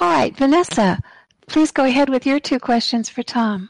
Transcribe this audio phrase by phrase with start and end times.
[0.00, 0.98] All right, Vanessa,
[1.46, 3.68] please go ahead with your two questions for Tom.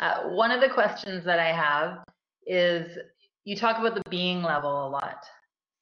[0.00, 2.04] Uh, one of the questions that I have
[2.48, 2.98] is
[3.44, 5.24] you talk about the being level a lot.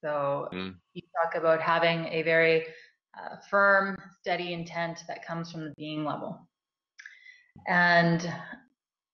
[0.02, 0.74] So mm.
[0.92, 2.66] you talk about having a very
[3.18, 6.46] uh, firm, steady intent that comes from the being level.
[7.66, 8.30] And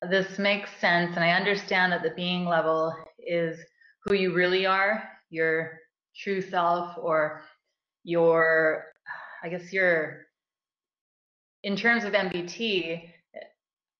[0.02, 1.14] this makes sense.
[1.14, 3.56] And I understand that the being level is
[4.04, 5.78] who you really are, your
[6.16, 7.42] true self, or
[8.02, 8.86] your,
[9.42, 10.26] I guess, your,
[11.62, 13.10] in terms of MBT,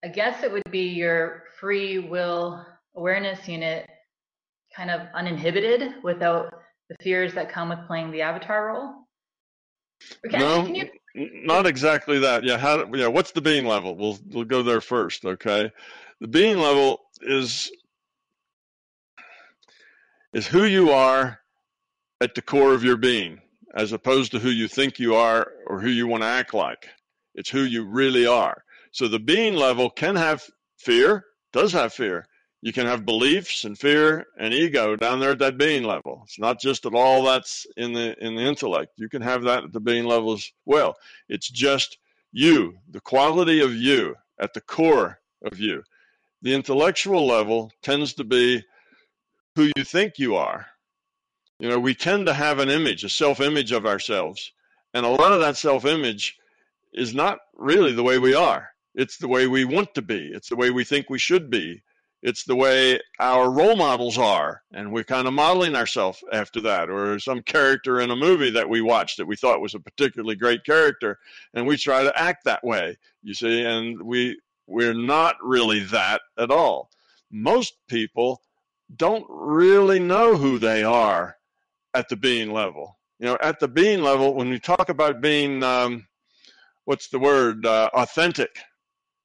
[0.05, 2.65] I guess it would be your free will
[2.97, 3.89] awareness unit
[4.75, 6.55] kind of uninhibited without
[6.89, 8.95] the fears that come with playing the avatar role?
[10.25, 10.91] no, you...
[11.15, 12.45] not exactly that.
[12.45, 12.93] Yeah, how?
[12.95, 13.97] Yeah, what's the being level?
[13.97, 15.25] We'll we'll go there first.
[15.25, 15.71] Okay,
[16.21, 17.71] the being level is
[20.33, 21.41] is who you are
[22.21, 23.41] at the core of your being,
[23.75, 26.89] as opposed to who you think you are or who you want to act like.
[27.35, 28.65] It's who you really are.
[28.93, 30.43] So the being level can have
[30.79, 32.27] fear, does have fear,
[32.63, 36.23] you can have beliefs and fear and ego down there at that being level.
[36.25, 38.93] It's not just at all that's in the in the intellect.
[38.97, 40.97] You can have that at the being level as well.
[41.29, 41.99] It's just
[42.33, 45.83] you, the quality of you at the core of you.
[46.43, 48.63] The intellectual level tends to be
[49.57, 50.67] who you think you are.
[51.61, 54.53] You know, we tend to have an image, a self-image of ourselves.
[54.95, 56.39] And a lot of that self-image
[56.95, 58.71] is not really the way we are.
[58.95, 60.31] It's the way we want to be.
[60.33, 61.83] It's the way we think we should be.
[62.23, 64.63] It's the way our role models are.
[64.73, 66.89] And we're kind of modeling ourselves after that.
[66.89, 70.37] Or some character in a movie that we watched that we thought was a particularly
[70.37, 71.19] great character.
[71.53, 73.67] And we try to act that way you see.
[73.67, 76.89] And we we're not really that at all.
[77.31, 78.41] Most people
[78.97, 81.37] don't really know who they are
[81.95, 85.63] at the being level you know at the being level when we talk about being
[85.63, 86.07] um,
[86.85, 88.51] what's the word uh, authentic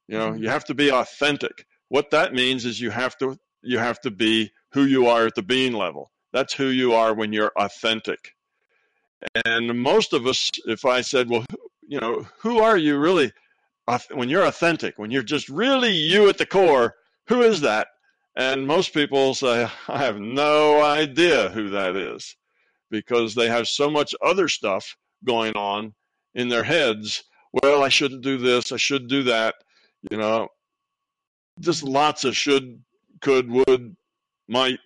[0.08, 0.48] you know you mm-hmm.
[0.48, 4.52] have to be authentic what that means is you have to you have to be
[4.72, 6.12] who you are at the being level.
[6.34, 8.34] That's who you are when you're authentic.
[9.46, 11.46] And most of us, if I said, well,
[11.88, 13.32] you know, who are you really
[14.12, 16.96] when you're authentic, when you're just really you at the core,
[17.28, 17.88] who is that?
[18.36, 22.36] And most people say, I have no idea who that is
[22.90, 25.94] because they have so much other stuff going on
[26.36, 27.24] in their heads.
[27.64, 28.72] Well, I shouldn't do this.
[28.72, 29.56] I should do that.
[30.12, 30.50] You know,
[31.60, 32.82] just lots of should,
[33.22, 33.96] could, would,
[34.48, 34.80] might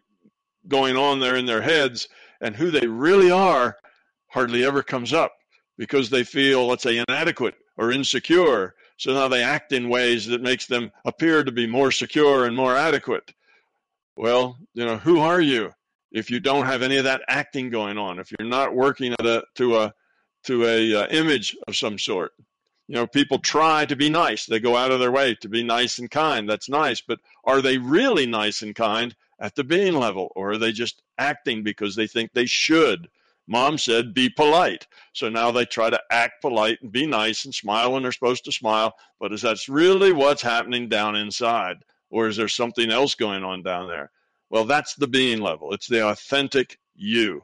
[0.67, 2.07] going on there in their heads,
[2.41, 3.75] and who they really are
[4.27, 5.33] hardly ever comes up
[5.77, 8.75] because they feel, let's say, inadequate or insecure.
[8.97, 12.55] So now they act in ways that makes them appear to be more secure and
[12.55, 13.33] more adequate.
[14.15, 15.71] Well, you know, who are you
[16.11, 18.19] if you don't have any of that acting going on?
[18.19, 19.93] If you're not working at a to a
[20.43, 22.31] to a uh, image of some sort
[22.89, 24.47] you know, people try to be nice.
[24.47, 26.49] They go out of their way to be nice and kind.
[26.49, 27.01] That's nice.
[27.01, 30.31] But are they really nice and kind at the being level?
[30.35, 33.07] Or are they just acting because they think they should?
[33.45, 34.87] Mom said, be polite.
[35.13, 38.45] So now they try to act polite and be nice and smile when they're supposed
[38.45, 38.95] to smile.
[39.19, 41.85] But is that really what's happening down inside?
[42.09, 44.09] Or is there something else going on down there?
[44.49, 45.73] Well, that's the being level.
[45.73, 47.41] It's the authentic you.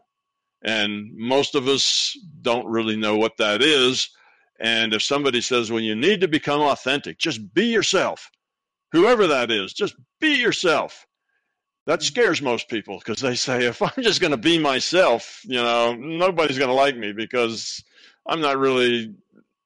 [0.63, 4.09] And most of us don't really know what that is
[4.59, 8.31] and if somebody says, well, you need to become authentic, just be yourself,
[8.91, 11.05] whoever that is, just be yourself.
[11.87, 12.05] That mm-hmm.
[12.05, 15.93] scares most people because they say, if I'm just going to be myself, you know,
[15.93, 17.83] nobody's going to like me because
[18.25, 19.13] I'm not really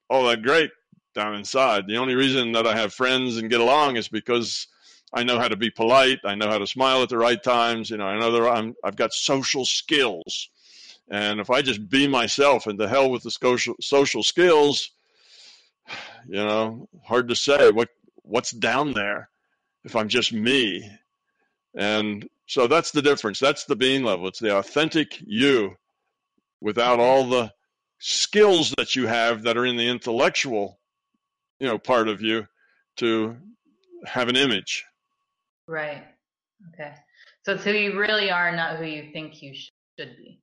[0.09, 0.71] all that great
[1.13, 1.87] down inside.
[1.87, 4.67] The only reason that I have friends and get along is because
[5.13, 6.19] I know how to be polite.
[6.23, 7.89] I know how to smile at the right times.
[7.89, 10.49] You know, I know that I'm, I've got social skills.
[11.09, 14.91] And if I just be myself and the hell with the social social skills,
[16.27, 17.89] you know, hard to say what
[18.21, 19.29] what's down there
[19.83, 20.89] if I'm just me.
[21.75, 23.39] And so that's the difference.
[23.39, 24.27] That's the being level.
[24.27, 25.77] It's the authentic you
[26.61, 27.53] without all the
[27.99, 30.79] skills that you have that are in the intellectual,
[31.59, 32.47] you know, part of you
[32.97, 33.37] to
[34.05, 34.85] have an image.
[35.69, 36.03] Right.
[36.73, 36.93] Okay.
[37.43, 40.41] So it's who you really are, not who you think you should be.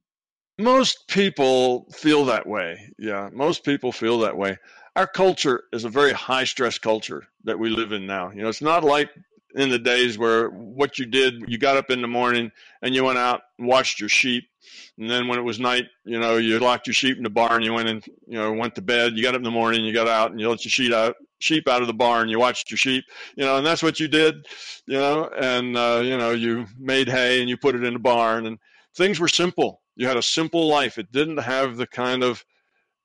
[0.58, 2.78] Most people feel that way.
[2.96, 4.56] Yeah, most people feel that way.
[4.94, 8.31] Our culture is a very high stress culture that we live in now.
[8.31, 9.11] You know, it's not like
[9.56, 12.52] in the days where what you did, you got up in the morning
[12.82, 14.44] and you went out and watched your sheep.
[14.96, 17.62] And then when it was night, you know, you locked your sheep in the barn,
[17.62, 19.93] you went and, you know, went to bed, you got up in the morning, you
[19.93, 22.71] got out and you let your sheep out, sheep out of the barn, you watched
[22.71, 23.05] your sheep,
[23.37, 24.47] you know, and that's what you did,
[24.87, 27.99] you know, and, uh, you know, you made hay and you put it in the
[27.99, 28.59] barn and
[28.94, 30.99] things were simple you had a simple life.
[30.99, 32.44] It didn't have the kind of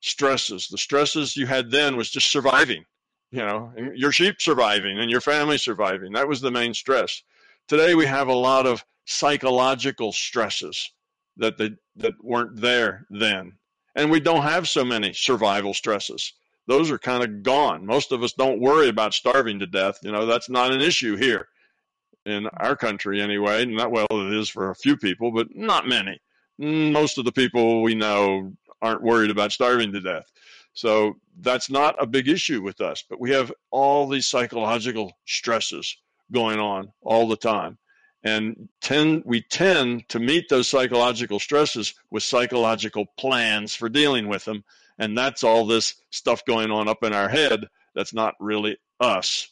[0.01, 0.67] stresses.
[0.67, 2.83] The stresses you had then was just surviving,
[3.31, 6.11] you know, your sheep surviving and your family surviving.
[6.11, 7.23] That was the main stress.
[7.67, 10.91] Today we have a lot of psychological stresses
[11.37, 13.53] that they, that weren't there then.
[13.95, 16.33] And we don't have so many survival stresses.
[16.71, 17.85] Those are kind of gone.
[17.85, 19.99] Most of us don't worry about starving to death.
[20.03, 21.49] You know, that's not an issue here
[22.25, 23.65] in our country anyway.
[23.65, 26.21] Not well, it is for a few people, but not many.
[26.57, 30.31] Most of the people we know aren't worried about starving to death.
[30.71, 33.03] So that's not a big issue with us.
[33.09, 35.97] But we have all these psychological stresses
[36.31, 37.79] going on all the time.
[38.23, 44.45] And tend, we tend to meet those psychological stresses with psychological plans for dealing with
[44.45, 44.63] them.
[44.97, 47.65] And that's all this stuff going on up in our head
[47.95, 49.49] that's not really us.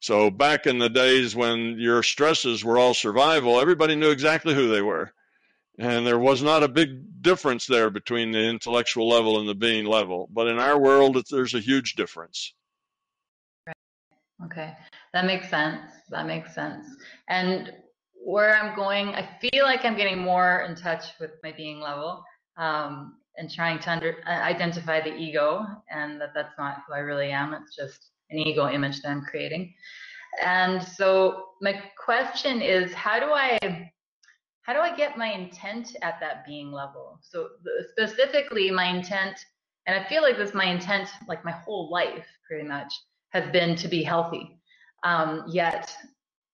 [0.00, 4.68] So back in the days when your stresses were all survival, everybody knew exactly who
[4.68, 5.12] they were.
[5.78, 9.86] And there was not a big difference there between the intellectual level and the being
[9.86, 10.28] level.
[10.32, 12.52] But in our world, there's a huge difference.
[14.44, 14.74] Okay.
[15.12, 15.90] That makes sense.
[16.10, 16.86] That makes sense.
[17.28, 17.72] And
[18.12, 22.24] where I'm going, I feel like I'm getting more in touch with my being level
[22.56, 26.98] um, and trying to under, uh, identify the ego and that that's not who I
[26.98, 27.54] really am.
[27.54, 29.74] It's just an ego image that I'm creating.
[30.42, 33.90] And so my question is, how do I
[34.62, 37.18] how do I get my intent at that being level?
[37.20, 37.48] So
[37.90, 39.36] specifically, my intent,
[39.86, 42.90] and I feel like this my intent, like my whole life, pretty much,
[43.32, 44.58] has been to be healthy.
[45.02, 45.94] Um, yet,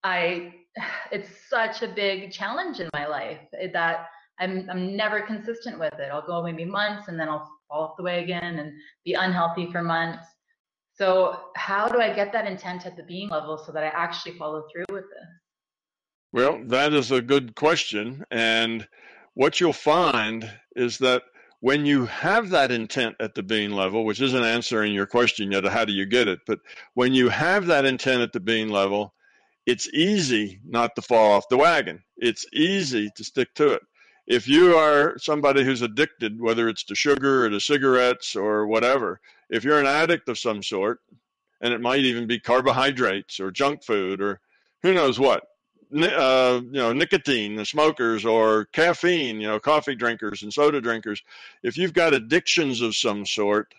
[0.03, 0.55] I
[1.13, 4.07] it's such a big challenge in my life that
[4.41, 6.11] I'm I'm never consistent with it.
[6.13, 8.73] I'll go maybe months and then I'll fall off the way again and
[9.05, 10.25] be unhealthy for months.
[10.95, 14.37] So, how do I get that intent at the being level so that I actually
[14.37, 15.29] follow through with this?
[16.33, 18.25] Well, that is a good question.
[18.31, 18.87] And
[19.35, 21.23] what you'll find is that
[21.61, 25.65] when you have that intent at the being level, which isn't answering your question yet,
[25.65, 26.41] how do you get it?
[26.47, 26.61] But
[26.95, 29.15] when you have that intent at the being level,
[29.67, 32.03] it's easy not to fall off the wagon.
[32.17, 33.83] It's easy to stick to it.
[34.31, 39.21] If you are somebody who's addicted, whether it's to sugar or to cigarettes or whatever,
[39.49, 41.01] if you're an addict of some sort,
[41.61, 44.39] and it might even be carbohydrates or junk food or
[44.85, 45.49] who knows what,
[46.01, 51.25] uh, you know, nicotine, the smokers, or caffeine, you know, coffee drinkers and soda drinkers,
[51.65, 53.75] if you've got addictions of some sort,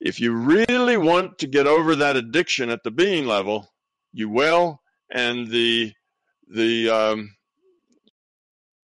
[0.00, 3.70] if you really want to get over that addiction at the being level,
[4.12, 4.82] you will,
[5.12, 5.92] and the
[6.50, 7.36] the um,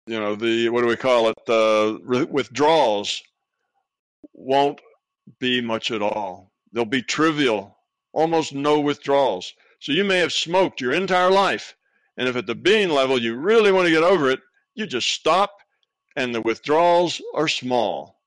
[0.06, 3.22] you know the what do we call it the withdrawals
[4.32, 4.80] won't
[5.38, 6.52] be much at all.
[6.72, 7.78] They'll be trivial,
[8.12, 9.52] almost no withdrawals.
[9.80, 11.74] So you may have smoked your entire life.
[12.16, 14.40] And if at the being level you really want to get over it,
[14.74, 15.50] you just stop
[16.16, 18.20] and the withdrawals are small.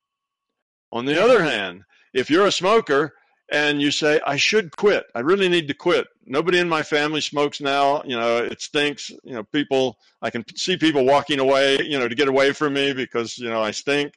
[0.91, 1.83] On the other hand,
[2.13, 3.13] if you're a smoker
[3.49, 6.07] and you say, I should quit, I really need to quit.
[6.25, 8.03] Nobody in my family smokes now.
[8.03, 9.09] You know, it stinks.
[9.23, 12.73] You know, people, I can see people walking away, you know, to get away from
[12.73, 14.13] me because, you know, I stink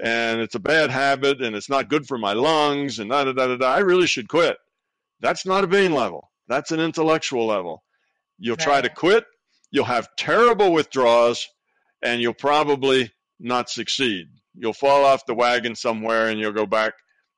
[0.00, 3.32] and it's a bad habit and it's not good for my lungs and da da
[3.32, 3.56] da da.
[3.56, 3.72] da.
[3.72, 4.56] I really should quit.
[5.20, 6.30] That's not a being level.
[6.48, 7.84] That's an intellectual level.
[8.38, 8.64] You'll right.
[8.64, 9.24] try to quit,
[9.70, 11.48] you'll have terrible withdrawals,
[12.02, 14.26] and you'll probably not succeed.
[14.54, 16.94] You'll fall off the wagon somewhere and you'll go back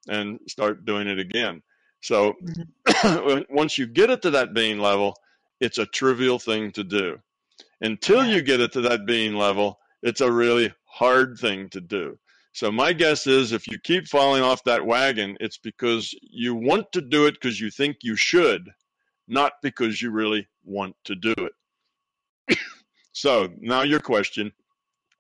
[0.09, 1.63] and start doing it again.
[2.01, 3.41] So mm-hmm.
[3.55, 5.17] once you get it to that being level,
[5.61, 7.19] it's a trivial thing to do.
[7.81, 12.19] Until you get it to that being level, it's a really hard thing to do.
[12.53, 16.93] So my guess is if you keep falling off that wagon, it's because you want
[16.93, 18.71] to do it because you think you should,
[19.27, 22.59] not because you really want to do it.
[23.13, 24.53] so now your question,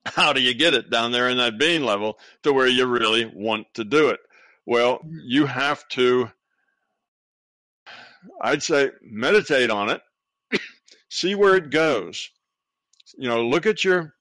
[0.06, 3.24] how do you get it down there in that being level to where you really
[3.34, 4.20] want to do it?
[4.66, 5.18] Well, mm-hmm.
[5.24, 6.30] you have to,
[8.40, 10.02] I'd say, meditate on it,
[11.08, 12.30] see where it goes.
[13.16, 14.14] You know, look at your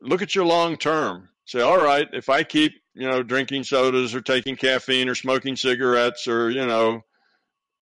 [0.00, 4.14] look at your long term say, all right, if I keep, you know, drinking sodas
[4.14, 7.02] or taking caffeine or smoking cigarettes or, you know,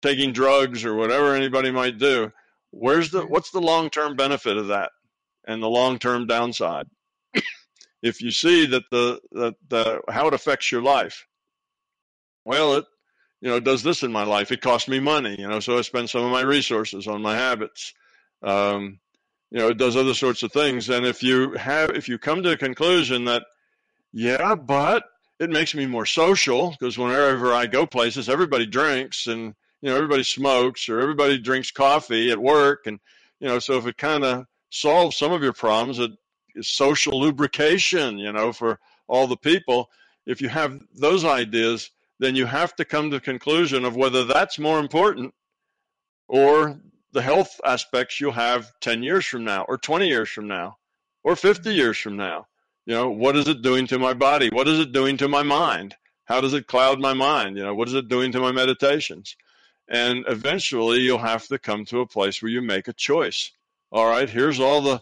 [0.01, 2.31] taking drugs or whatever anybody might do,
[2.71, 4.91] where's the what's the long-term benefit of that
[5.47, 6.87] and the long-term downside?
[8.03, 11.25] if you see that the that the how it affects your life,
[12.45, 12.85] well, it
[13.41, 14.51] you know does this in my life.
[14.51, 17.35] It costs me money, you know, so I spend some of my resources on my
[17.35, 17.93] habits.
[18.41, 18.99] Um,
[19.51, 20.89] you know, it does other sorts of things.
[20.89, 23.43] And if you have, if you come to a conclusion that,
[24.11, 25.05] yeah, but
[25.39, 29.95] it makes me more social because whenever I go places, everybody drinks and, you know,
[29.95, 32.87] everybody smokes or everybody drinks coffee at work.
[32.87, 32.99] And,
[33.39, 36.11] you know, so if it kind of solves some of your problems, it
[36.55, 39.89] is social lubrication, you know, for all the people.
[40.25, 44.23] if you have those ideas, then you have to come to the conclusion of whether
[44.23, 45.33] that's more important
[46.27, 46.79] or
[47.11, 50.77] the health aspects you'll have 10 years from now or 20 years from now
[51.23, 52.47] or 50 years from now.
[52.85, 54.49] You know, what is it doing to my body?
[54.51, 55.95] What is it doing to my mind?
[56.25, 57.57] How does it cloud my mind?
[57.57, 59.35] You know, what is it doing to my meditations?
[59.87, 63.51] And eventually you'll have to come to a place where you make a choice.
[63.91, 65.01] All right, here's all the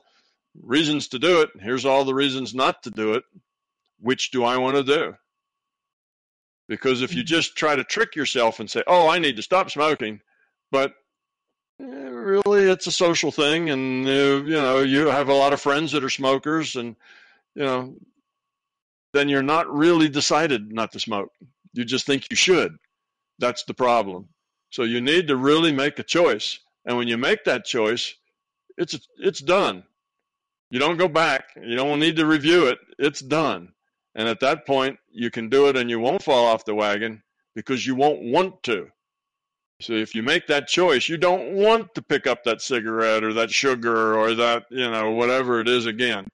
[0.62, 1.50] reasons to do it.
[1.60, 3.24] Here's all the reasons not to do it.
[4.00, 5.15] Which do I want to do?
[6.67, 7.27] Because if you mm-hmm.
[7.27, 10.22] just try to trick yourself and say, oh, I need to stop smoking,
[10.72, 10.93] but
[11.82, 15.62] eh, really it's a social thing and uh, you know you have a lot of
[15.62, 16.96] friends that are smokers and
[17.55, 17.96] you know
[19.13, 21.32] then you're not really decided not to smoke.
[21.74, 22.75] You just think you should.
[23.39, 24.29] That's the problem.
[24.72, 28.15] So you need to really make a choice and when you make that choice
[28.77, 29.84] it's it's done.
[30.72, 31.50] You don't go back.
[31.62, 32.79] You don't need to review it.
[32.98, 33.73] It's done
[34.15, 37.22] and at that point you can do it and you won't fall off the wagon
[37.55, 38.88] because you won't want to
[39.84, 43.34] so if you make that choice, you don't want to pick up that cigarette or
[43.34, 46.27] that sugar or that, you know, whatever it is again.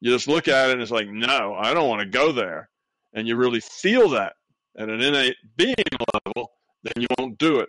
[0.00, 2.70] You just look at it and it's like, no, I don't want to go there.
[3.12, 4.34] And you really feel that
[4.76, 5.74] at an innate being
[6.14, 7.68] level, then you won't do it.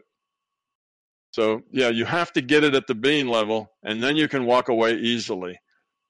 [1.31, 4.45] So, yeah, you have to get it at the being level and then you can
[4.45, 5.59] walk away easily.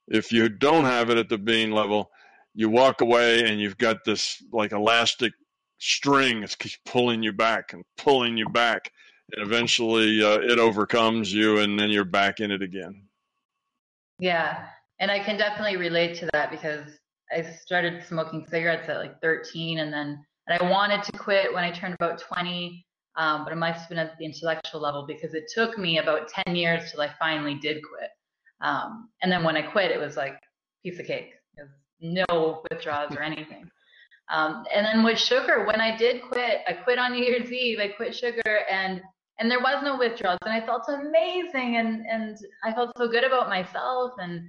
[0.08, 2.12] If you don't have it at the being level,
[2.56, 5.34] you walk away and you've got this like elastic
[5.78, 8.92] string that's pulling you back and pulling you back.
[9.34, 13.04] And eventually uh, it overcomes you and then you're back in it again.
[14.20, 14.66] Yeah.
[15.00, 16.88] And i can definitely relate to that because
[17.32, 21.66] i started smoking cigarettes at like 13 and then and i wanted to quit when
[21.66, 22.86] i turned about 20
[23.18, 26.30] um, but it must have been at the intellectual level because it took me about
[26.46, 28.10] 10 years till i finally did quit.
[28.62, 30.40] Um, and then when i quit it was like
[30.82, 31.35] piece of cake
[32.00, 33.70] no withdrawals or anything
[34.28, 37.78] um, and then with sugar, when I did quit, I quit on New Year's Eve.
[37.80, 39.00] I quit sugar, and
[39.40, 43.24] and there was no withdrawals and i felt amazing and and i felt so good
[43.24, 44.42] about myself and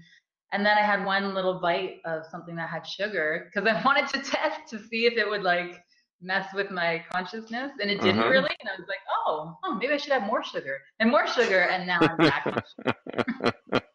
[0.53, 4.07] and then i had one little bite of something that had sugar because i wanted
[4.09, 5.83] to test to see if it would like
[6.23, 8.31] mess with my consciousness and it didn't uh-huh.
[8.31, 11.26] really and i was like oh oh maybe i should have more sugar and more
[11.26, 12.65] sugar and now i'm back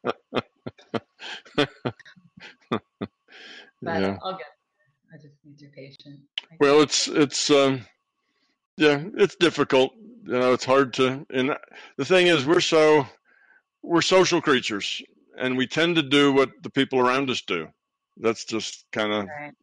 [3.94, 4.18] but yeah.
[4.24, 4.48] i'll get
[5.14, 6.20] i just need to be patient
[6.60, 7.86] well it's it's um
[8.78, 9.94] yeah it's difficult.
[10.26, 11.56] You know it's hard to and
[11.98, 13.06] the thing is we're so
[13.82, 15.02] we're social creatures
[15.38, 17.68] and we tend to do what the people around us do.
[18.18, 19.54] That's just kind of right.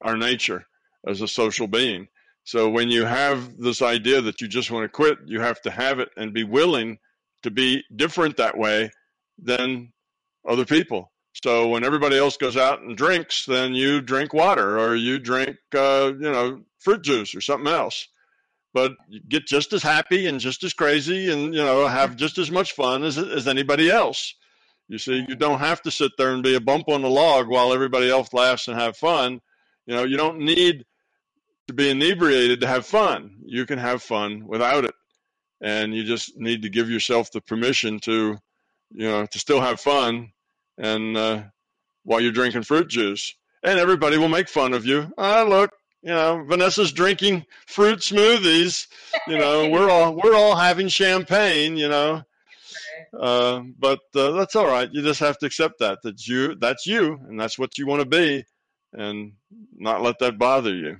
[0.00, 0.66] our nature
[1.06, 2.08] as a social being.
[2.44, 5.70] So when you have this idea that you just want to quit you have to
[5.70, 6.98] have it and be willing
[7.42, 8.90] to be different that way
[9.38, 9.92] than
[10.48, 14.94] other people so when everybody else goes out and drinks then you drink water or
[14.96, 18.08] you drink uh, you know fruit juice or something else.
[18.74, 18.92] But
[19.28, 22.72] get just as happy and just as crazy and you know have just as much
[22.72, 24.34] fun as as anybody else.
[24.88, 27.48] You see you don't have to sit there and be a bump on the log
[27.48, 29.40] while everybody else laughs and have fun.
[29.86, 30.84] You know you don't need
[31.68, 33.36] to be inebriated to have fun.
[33.44, 34.94] You can have fun without it.
[35.60, 38.38] And you just need to give yourself the permission to
[38.90, 40.32] you know to still have fun
[40.78, 41.42] and uh,
[42.04, 45.70] while you're drinking fruit juice and everybody will make fun of you ah look
[46.02, 48.86] you know, Vanessa's drinking fruit smoothies.
[49.26, 51.76] You know, we're all we're all having champagne.
[51.76, 52.22] You know,
[53.18, 54.88] uh, but uh, that's all right.
[54.92, 58.02] You just have to accept that that you that's you and that's what you want
[58.02, 58.44] to be,
[58.92, 59.32] and
[59.76, 60.98] not let that bother you.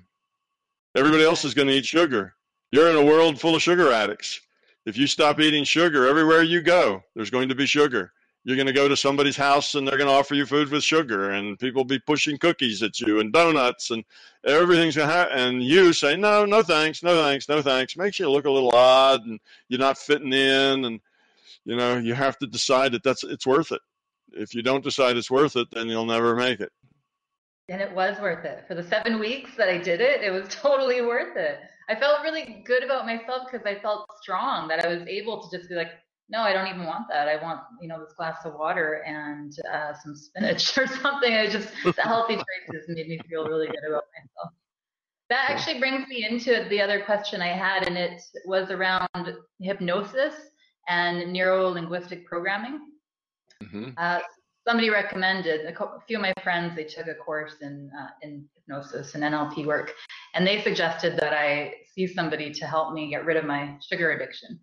[0.97, 2.35] Everybody else is going to eat sugar.
[2.73, 4.41] You're in a world full of sugar addicts.
[4.85, 8.13] If you stop eating sugar, everywhere you go, there's going to be sugar
[8.49, 10.83] you're going to go to somebody's house and they're going to offer you food with
[10.83, 14.03] sugar and people be pushing cookies at you and donuts and
[14.47, 17.95] everything's going to happen and you say no no thanks no thanks no thanks.
[17.95, 19.39] Makes you look a little odd and
[19.69, 20.99] you're not fitting in and
[21.67, 23.83] you know you have to decide that that's it's worth it.
[24.33, 26.73] If you don't decide it's worth it then you'll never make it.
[27.69, 28.65] And it was worth it.
[28.67, 31.59] For the seven weeks that i did it it was totally worth it.
[31.91, 35.55] I felt really good about myself because i felt strong that i was able to
[35.55, 35.91] just be like
[36.31, 37.29] no, I don't even want that.
[37.29, 41.35] I want, you know, this glass of water and uh, some spinach or something.
[41.35, 44.53] I just, the healthy choices made me feel really good about myself.
[45.31, 49.09] That actually brings me into the other question I had, and it was around
[49.61, 50.35] hypnosis
[50.89, 52.81] and neuro linguistic programming.
[53.63, 53.91] Mm-hmm.
[53.97, 54.21] Uh,
[54.67, 58.45] somebody recommended a, a, few of my friends they took a course in uh, in
[58.55, 59.93] hypnosis and NLP work,
[60.35, 64.13] and they suggested that I see somebody to help me get rid of my sugar
[64.13, 64.59] addiction.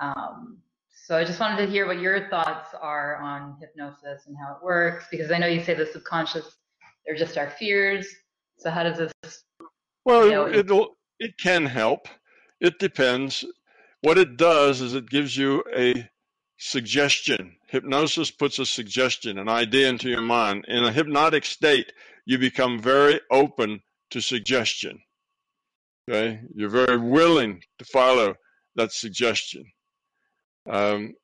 [0.00, 0.58] Um,
[1.06, 4.64] so I just wanted to hear what your thoughts are on hypnosis and how it
[4.64, 6.56] works, because I know you say the subconscious,
[7.06, 8.08] they're just our fears.
[8.58, 9.44] So how does this
[10.04, 10.68] Well, you know, it,
[11.20, 12.08] it can help.
[12.60, 13.44] It depends.
[14.00, 16.10] What it does is it gives you a
[16.58, 17.54] suggestion.
[17.68, 20.64] Hypnosis puts a suggestion, an idea into your mind.
[20.66, 21.92] In a hypnotic state,
[22.24, 24.98] you become very open to suggestion.
[26.10, 28.34] Okay, you're very willing to follow
[28.74, 29.66] that suggestion.
[30.68, 31.14] Um,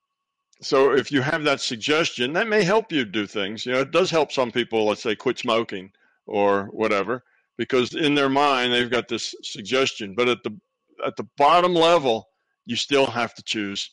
[0.61, 3.67] so if you have that suggestion, that may help you do things.
[3.67, 5.91] You know, it does help some people, let's say, quit smoking
[6.27, 7.25] or whatever,
[7.59, 10.15] because in their mind they've got this suggestion.
[10.15, 10.57] But at the
[11.05, 12.29] at the bottom level,
[12.65, 13.91] you still have to choose,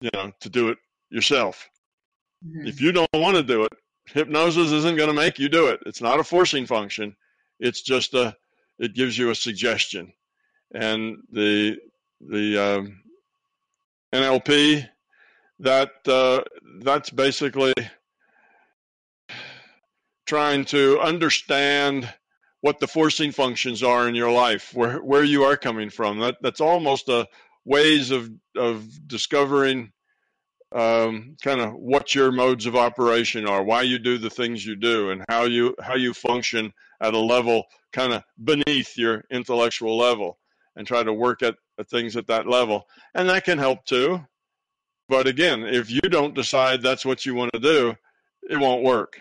[0.00, 0.78] you know, to do it
[1.10, 1.68] yourself.
[2.46, 2.68] Mm-hmm.
[2.68, 3.72] If you don't want to do it,
[4.06, 5.80] hypnosis isn't going to make you do it.
[5.86, 7.16] It's not a forcing function.
[7.58, 8.36] It's just a
[8.78, 10.12] it gives you a suggestion,
[10.72, 11.78] and the
[12.20, 13.02] the um,
[14.12, 14.88] NLP
[15.60, 16.42] that uh,
[16.80, 17.74] that's basically
[20.26, 22.12] trying to understand
[22.60, 26.20] what the forcing functions are in your life, where where you are coming from.
[26.20, 27.26] That that's almost a
[27.64, 29.92] ways of of discovering
[30.72, 34.76] um, kind of what your modes of operation are, why you do the things you
[34.76, 39.96] do, and how you how you function at a level kind of beneath your intellectual
[39.96, 40.38] level,
[40.80, 44.18] and try to work at, at things at that level, and that can help too.
[45.10, 47.94] But again, if you don't decide that's what you want to do,
[48.48, 49.20] it won't work.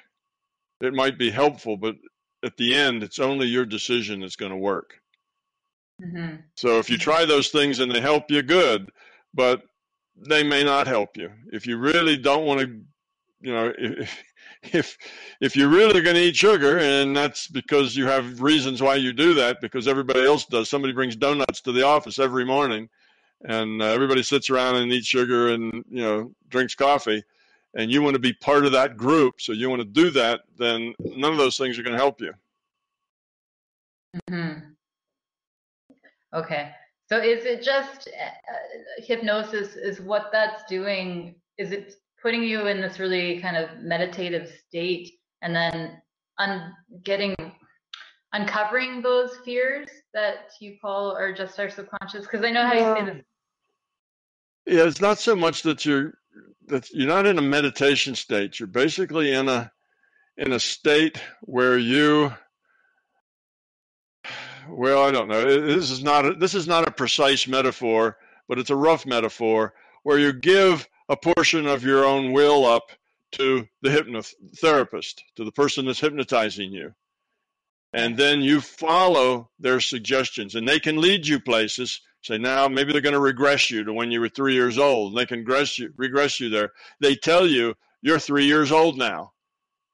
[0.80, 1.98] It might be helpful, but
[2.46, 5.02] at the end, it's only your decision that's going to work.
[6.02, 6.38] Mm-hmm.
[6.56, 8.90] So if you try those things and they help you, good.
[9.34, 9.64] But
[10.16, 11.30] they may not help you.
[11.52, 12.68] If you really don't want to,
[13.42, 14.24] you know, if
[14.74, 14.98] if
[15.40, 19.14] if you're really going to eat sugar, and that's because you have reasons why you
[19.14, 20.70] do that, because everybody else does.
[20.70, 22.90] Somebody brings donuts to the office every morning,
[23.46, 27.24] and uh, everybody sits around and eats sugar and you know drinks coffee,
[27.74, 30.42] and you want to be part of that group, so you want to do that.
[30.58, 32.34] Then none of those things are going to help you.
[34.30, 34.60] Mm-hmm.
[36.34, 36.72] Okay.
[37.08, 41.36] So is it just uh, hypnosis is what that's doing?
[41.58, 46.02] Is it putting you in this really kind of meditative state and then
[46.38, 47.36] un- getting
[48.34, 52.26] uncovering those fears that you call are just our subconscious?
[52.26, 53.24] Because I know how you say this.
[54.66, 56.14] Yeah, it's not so much that you're
[56.68, 58.60] that you're not in a meditation state.
[58.60, 59.72] You're basically in a
[60.38, 62.32] in a state where you
[64.70, 65.44] well, I don't know.
[65.44, 69.74] This is not a, this is not a precise metaphor, but it's a rough metaphor
[70.04, 72.92] where you give a portion of your own will up
[73.32, 76.94] to the hypnotherapist, to the person that's hypnotizing you.
[77.92, 82.02] And then you follow their suggestions, and they can lead you places.
[82.22, 85.12] Say now, maybe they're going to regress you to when you were three years old.
[85.12, 86.72] and They can regress you, regress you there.
[87.00, 89.34] They tell you you're three years old now.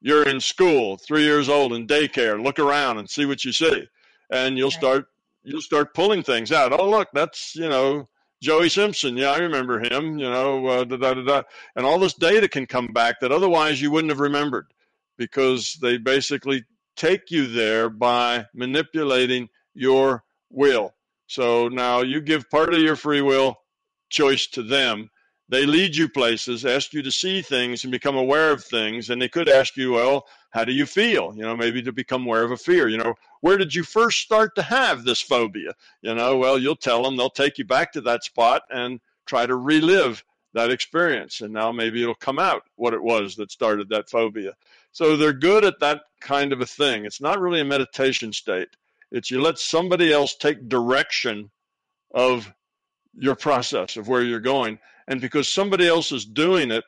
[0.00, 2.42] You're in school, three years old in daycare.
[2.42, 3.88] Look around and see what you see
[4.30, 5.06] and you'll start
[5.42, 6.72] you'll start pulling things out.
[6.72, 8.08] Oh, look, that's you know
[8.42, 9.16] Joey Simpson.
[9.16, 10.18] Yeah, I remember him.
[10.18, 11.42] You know, uh, da, da, da, da.
[11.74, 14.66] and all this data can come back that otherwise you wouldn't have remembered
[15.16, 16.64] because they basically
[16.96, 20.94] take you there by manipulating your will.
[21.26, 23.56] So now you give part of your free will
[24.10, 25.10] choice to them.
[25.48, 29.10] They lead you places, ask you to see things and become aware of things.
[29.10, 31.34] And they could ask you, well, how do you feel?
[31.36, 32.88] You know, maybe to become aware of a fear.
[32.88, 35.74] You know, where did you first start to have this phobia?
[36.00, 39.44] You know, well, you'll tell them, they'll take you back to that spot and try
[39.44, 41.42] to relive that experience.
[41.42, 44.54] And now maybe it'll come out what it was that started that phobia.
[44.92, 47.04] So they're good at that kind of a thing.
[47.04, 48.70] It's not really a meditation state,
[49.12, 51.50] it's you let somebody else take direction
[52.14, 52.50] of
[53.14, 54.78] your process of where you're going.
[55.06, 56.84] And because somebody else is doing it,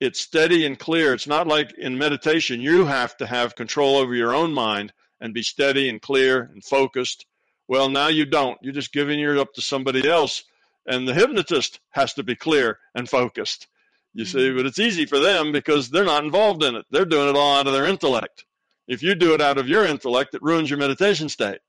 [0.00, 1.12] it's steady and clear.
[1.12, 5.34] It's not like in meditation, you have to have control over your own mind and
[5.34, 7.26] be steady and clear and focused.
[7.68, 8.58] Well, now you don't.
[8.62, 10.42] You're just giving it up to somebody else.
[10.86, 13.68] And the hypnotist has to be clear and focused.
[14.14, 14.56] You see, mm-hmm.
[14.56, 16.86] but it's easy for them because they're not involved in it.
[16.90, 18.44] They're doing it all out of their intellect.
[18.88, 21.60] If you do it out of your intellect, it ruins your meditation state.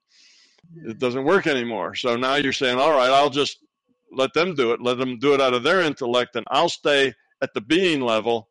[0.76, 1.94] It doesn't work anymore.
[1.94, 3.60] So now you're saying, all right, I'll just
[4.12, 4.82] let them do it.
[4.82, 8.50] Let them do it out of their intellect, and I'll stay at the being level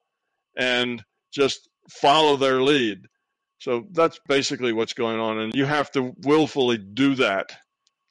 [0.56, 3.06] and just follow their lead.
[3.58, 5.38] So that's basically what's going on.
[5.38, 7.52] And you have to willfully do that.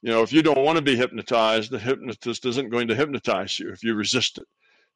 [0.02, 3.58] You know, if you don't want to be hypnotized, the hypnotist isn't going to hypnotize
[3.58, 4.46] you if you resist it.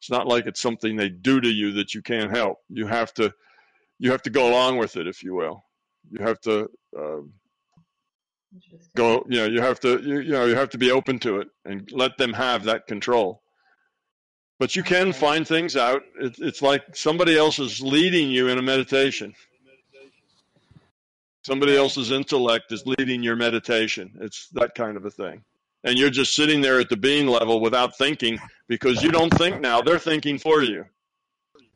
[0.01, 2.59] It's not like it's something they do to you that you can't help.
[2.69, 3.33] You have to,
[3.99, 5.65] you have to go along with it, if you will.
[6.11, 6.69] You have to
[6.99, 7.21] uh,
[8.97, 9.25] go.
[9.29, 10.01] You know, you have to.
[10.03, 12.87] You, you know, you have to be open to it and let them have that
[12.87, 13.44] control
[14.65, 16.05] but you can find things out.
[16.19, 19.35] It's like somebody else is leading you in a meditation.
[21.45, 24.17] Somebody else's intellect is leading your meditation.
[24.23, 25.45] It's that kind of a thing.
[25.85, 29.61] And you're just sitting there at the being level without thinking because you don't think
[29.61, 29.83] now.
[29.83, 30.87] They're thinking for you.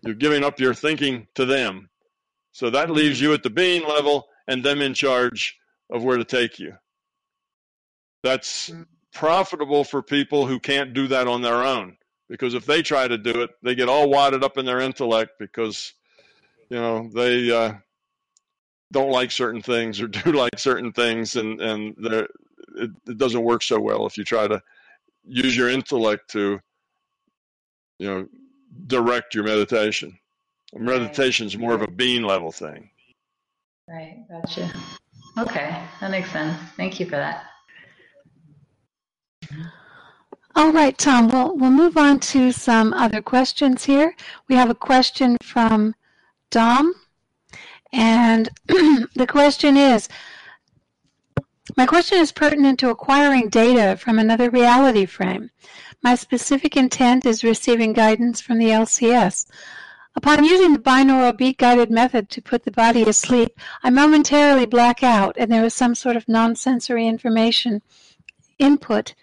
[0.00, 1.90] You're giving up your thinking to them.
[2.52, 5.58] So that leaves you at the being level and them in charge
[5.90, 6.72] of where to take you.
[8.22, 8.72] That's
[9.12, 11.97] profitable for people who can't do that on their own
[12.28, 15.32] because if they try to do it, they get all wadded up in their intellect
[15.38, 15.94] because
[16.70, 17.72] you know they uh,
[18.92, 22.30] don't like certain things or do like certain things, and and it,
[23.06, 24.62] it doesn't work so well if you try to
[25.24, 26.60] use your intellect to
[27.98, 28.28] you know
[28.86, 30.18] direct your meditation.
[30.74, 32.90] Meditation is more of a being level thing.
[33.88, 34.70] Right, gotcha.
[35.38, 36.60] Okay, that makes sense.
[36.76, 37.44] Thank you for that.
[40.58, 44.16] All right, Tom, we'll, we'll move on to some other questions here.
[44.48, 45.94] We have a question from
[46.50, 46.96] Dom,
[47.92, 50.08] and the question is
[51.76, 55.52] My question is pertinent to acquiring data from another reality frame.
[56.02, 59.46] My specific intent is receiving guidance from the LCS.
[60.16, 65.04] Upon using the binaural beat guided method to put the body asleep, I momentarily black
[65.04, 67.80] out and there is some sort of non sensory information
[68.58, 69.14] input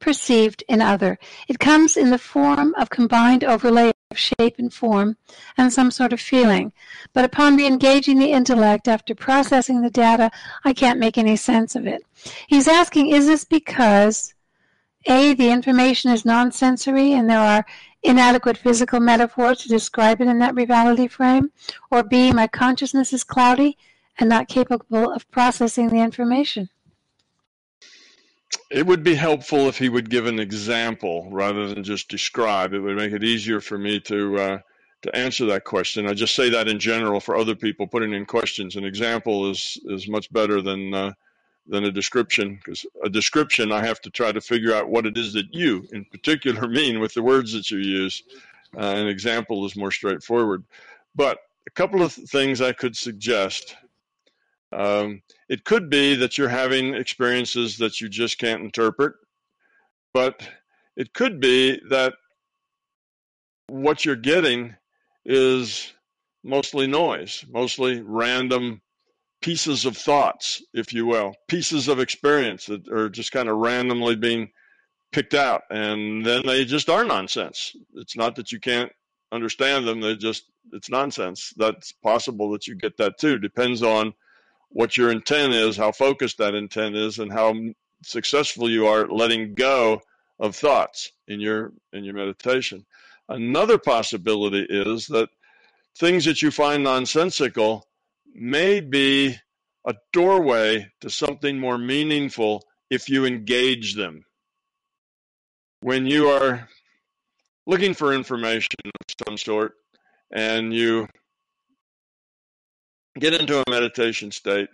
[0.00, 1.18] perceived in other.
[1.46, 5.16] It comes in the form of combined overlay of shape and form
[5.56, 6.72] and some sort of feeling.
[7.12, 10.30] But upon re-engaging the intellect after processing the data,
[10.64, 12.02] I can't make any sense of it.
[12.48, 14.34] He's asking, is this because
[15.06, 17.64] A, the information is non-sensory and there are
[18.02, 21.52] inadequate physical metaphors to describe it in that reality frame?
[21.90, 23.76] Or B, my consciousness is cloudy
[24.18, 26.68] and not capable of processing the information?
[28.70, 32.72] It would be helpful if he would give an example rather than just describe.
[32.72, 34.58] It would make it easier for me to uh,
[35.02, 36.06] to answer that question.
[36.06, 38.76] I just say that in general for other people putting in questions.
[38.76, 41.12] An example is is much better than uh,
[41.66, 45.18] than a description because a description I have to try to figure out what it
[45.18, 48.22] is that you, in particular, mean with the words that you use.
[48.76, 50.62] Uh, an example is more straightforward.
[51.16, 53.76] But a couple of things I could suggest
[54.72, 59.14] um, it could be that you're having experiences that you just can't interpret,
[60.14, 60.48] but
[60.96, 62.14] it could be that
[63.66, 64.76] what you're getting
[65.24, 65.92] is
[66.44, 68.80] mostly noise, mostly random
[69.42, 74.14] pieces of thoughts, if you will, pieces of experience that are just kind of randomly
[74.14, 74.50] being
[75.10, 75.62] picked out.
[75.68, 77.74] And then they just are nonsense.
[77.94, 78.92] It's not that you can't
[79.32, 81.52] understand them, they just, it's nonsense.
[81.56, 83.36] That's possible that you get that too.
[83.38, 84.14] Depends on
[84.70, 87.54] what your intent is, how focused that intent is, and how
[88.02, 90.00] successful you are at letting go
[90.38, 92.84] of thoughts in your in your meditation.
[93.28, 95.28] Another possibility is that
[95.96, 97.86] things that you find nonsensical
[98.34, 99.36] may be
[99.86, 104.24] a doorway to something more meaningful if you engage them.
[105.80, 106.68] When you are
[107.66, 109.74] looking for information of some sort
[110.32, 111.08] and you
[113.20, 114.70] get into a meditation state,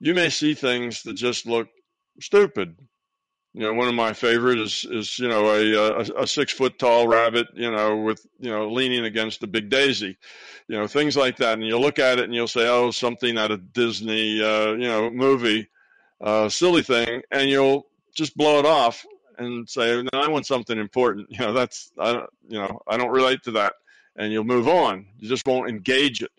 [0.00, 1.68] you may see things that just look
[2.20, 2.76] stupid.
[3.54, 6.78] You know, one of my favorite is is you know a a, a six foot
[6.78, 10.16] tall rabbit, you know, with you know leaning against a big daisy,
[10.68, 11.58] you know, things like that.
[11.58, 14.88] And you'll look at it and you'll say, oh, something out of Disney, uh, you
[14.88, 15.68] know, movie,
[16.20, 19.04] uh, silly thing, and you'll just blow it off
[19.36, 21.28] and say, no, I want something important.
[21.30, 23.74] You know, that's I you know, I don't relate to that,
[24.16, 25.06] and you'll move on.
[25.18, 26.30] You just won't engage it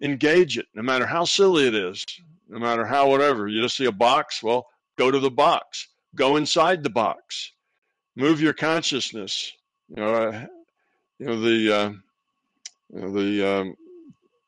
[0.00, 2.04] engage it, no matter how silly it is,
[2.48, 3.48] no matter how whatever.
[3.48, 7.52] You just see a box, well, go to the box, go inside the box,
[8.14, 9.52] move your consciousness.
[9.88, 10.46] You know, uh,
[11.18, 11.90] you know the uh,
[12.92, 13.76] you know, the um,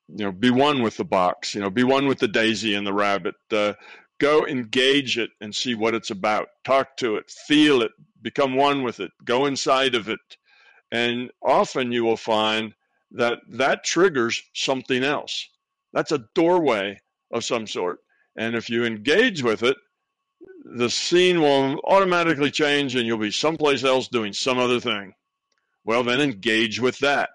[0.09, 1.55] you know be one with the box.
[1.55, 3.37] You know, be one with the daisy and the rabbit.
[3.51, 3.75] Uh,
[4.19, 6.49] go engage it and see what it's about.
[6.65, 9.13] Talk to it, feel it, become one with it.
[9.25, 10.21] Go inside of it,
[10.91, 12.75] and often you will find
[13.13, 15.49] that that triggers something else.
[15.93, 17.99] That's a doorway of some sort.
[18.37, 19.77] And if you engage with it,
[20.65, 25.15] the scene will automatically change and you'll be someplace else doing some other thing.
[25.85, 27.31] Well, then engage with that.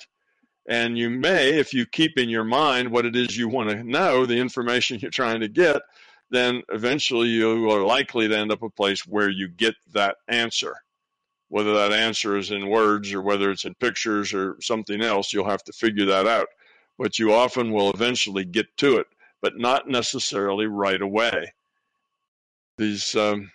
[0.68, 3.84] And you may, if you keep in your mind what it is you want to
[3.84, 5.82] know, the information you're trying to get,
[6.30, 10.76] then eventually you are likely to end up a place where you get that answer
[11.54, 15.48] whether that answer is in words or whether it's in pictures or something else, you'll
[15.48, 16.48] have to figure that out.
[16.98, 19.06] But you often will eventually get to it,
[19.40, 21.54] but not necessarily right away.
[22.80, 23.52] These, um,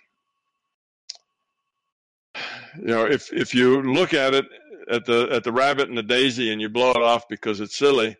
[2.77, 4.45] you know, if if you look at it
[4.89, 7.77] at the at the rabbit and the daisy and you blow it off because it's
[7.77, 8.15] silly,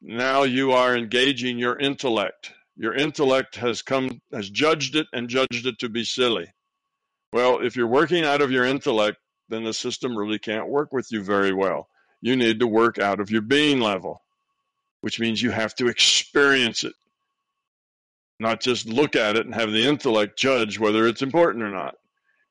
[0.00, 2.52] now you are engaging your intellect.
[2.76, 6.46] Your intellect has come has judged it and judged it to be silly.
[7.32, 11.12] Well, if you're working out of your intellect, then the system really can't work with
[11.12, 11.88] you very well.
[12.20, 14.22] You need to work out of your being level,
[15.00, 16.94] which means you have to experience it,
[18.38, 21.96] not just look at it and have the intellect judge whether it's important or not.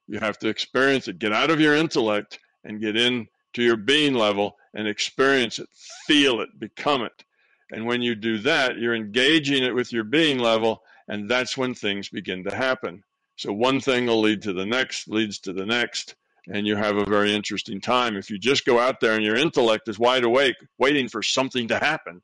[0.08, 1.20] You have to experience it.
[1.20, 5.70] Get out of your intellect and get in to your being level and experience it,
[6.06, 7.24] feel it, become it.
[7.72, 11.76] And when you do that, you're engaging it with your being level, and that's when
[11.76, 13.04] things begin to happen.
[13.39, 16.15] So one thing will lead to the next, leads to the next,
[16.52, 18.17] and you have a very interesting time.
[18.17, 21.65] If you just go out there and your intellect is wide awake, waiting for something
[21.69, 22.21] to happen,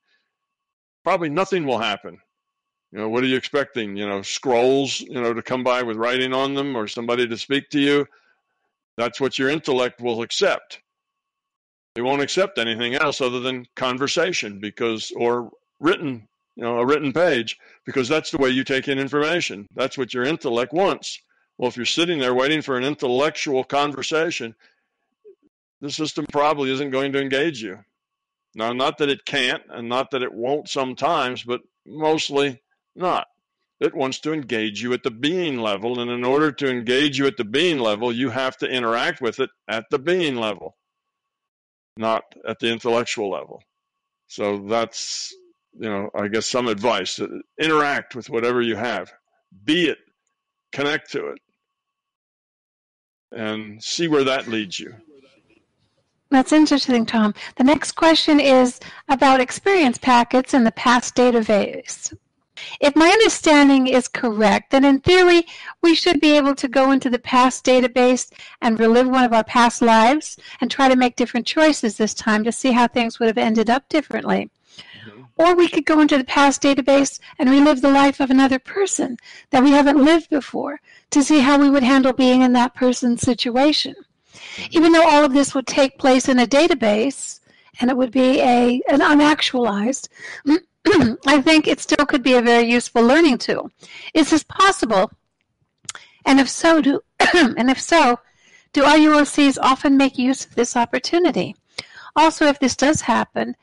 [1.06, 2.17] probably nothing will happen.
[2.91, 3.95] You know, what are you expecting?
[3.95, 7.38] You know, scrolls, you know, to come by with writing on them or somebody to
[7.38, 8.06] speak to you?
[8.97, 10.82] That's what your intellect will accept.
[11.93, 15.49] They won't accept anything else other than conversation because, or
[15.80, 19.68] written, you know, a written page, because that's the way you take in information.
[19.76, 21.20] That's what your intellect wants.
[21.58, 24.56] Well, if you're sitting there waiting for an intellectual conversation,
[25.82, 27.80] the system probably isn't going to engage you.
[28.56, 32.62] Now, not that it can't and not that it won't sometimes, but mostly
[32.96, 33.28] not.
[33.82, 36.00] It wants to engage you at the being level.
[36.00, 39.41] And in order to engage you at the being level, you have to interact with
[39.41, 40.78] it at the being level,
[41.98, 43.62] not at the intellectual level.
[44.28, 45.34] So that's,
[45.78, 47.20] you know, I guess some advice.
[47.20, 47.28] Uh,
[47.60, 49.12] interact with whatever you have,
[49.64, 49.98] be it,
[50.72, 51.40] connect to it,
[53.32, 54.94] and see where that leads you.
[56.32, 57.34] That's interesting, Tom.
[57.56, 62.14] The next question is about experience packets in the past database.
[62.80, 65.46] If my understanding is correct, then in theory,
[65.82, 69.44] we should be able to go into the past database and relive one of our
[69.44, 73.28] past lives and try to make different choices this time to see how things would
[73.28, 74.50] have ended up differently.
[75.06, 75.22] Mm-hmm.
[75.38, 79.18] Or we could go into the past database and relive the life of another person
[79.52, 80.80] that we haven't lived before
[81.12, 83.96] to see how we would handle being in that person's situation.
[83.96, 84.68] Mm-hmm.
[84.72, 87.39] Even though all of this would take place in a database
[87.80, 90.08] and it would be a an unactualized
[91.26, 93.72] I think it still could be a very useful learning tool.
[94.13, 95.12] Is this possible?
[96.26, 97.02] And if so, do
[97.34, 98.20] and if so,
[98.74, 101.56] do IUOCs often make use of this opportunity?
[102.15, 103.56] Also, if this does happen,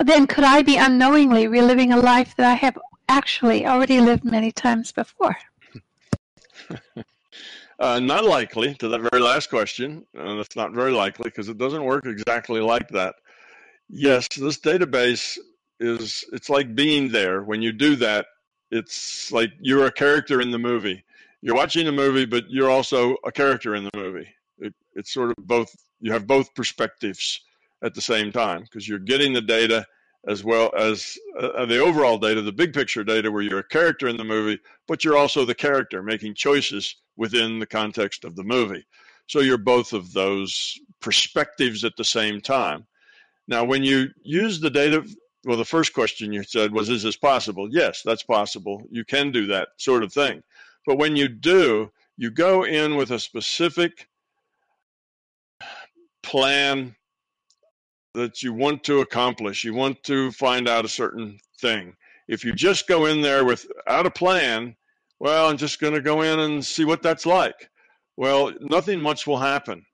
[0.00, 2.78] then could I be unknowingly reliving a life that I have
[3.08, 5.36] actually already lived many times before?
[7.78, 10.04] uh, not likely to that very last question.
[10.16, 13.14] Uh, that's not very likely because it doesn't work exactly like that.
[13.88, 15.38] Yes, this database
[15.78, 17.42] is it's like being there.
[17.42, 18.26] When you do that,
[18.70, 21.04] it's like you're a character in the movie.
[21.42, 24.28] You're watching a movie, but you're also a character in the movie.
[24.58, 25.74] It, it's sort of both.
[26.00, 27.40] You have both perspectives
[27.82, 29.84] at the same time because you're getting the data
[30.28, 34.08] as well as uh, the overall data, the big picture data, where you're a character
[34.08, 34.58] in the movie,
[34.88, 38.84] but you're also the character making choices within the context of the movie.
[39.28, 42.86] So you're both of those perspectives at the same time.
[43.46, 45.04] Now, when you use the data
[45.46, 47.68] well, the first question you said was, is this possible?
[47.70, 48.82] Yes, that's possible.
[48.90, 50.42] You can do that sort of thing.
[50.84, 54.08] But when you do, you go in with a specific
[56.24, 56.95] plan
[58.16, 59.64] that you want to accomplish.
[59.64, 61.94] You want to find out a certain thing.
[62.28, 64.74] If you just go in there without a plan,
[65.20, 67.70] well, I'm just going to go in and see what that's like.
[68.16, 69.86] Well, nothing much will happen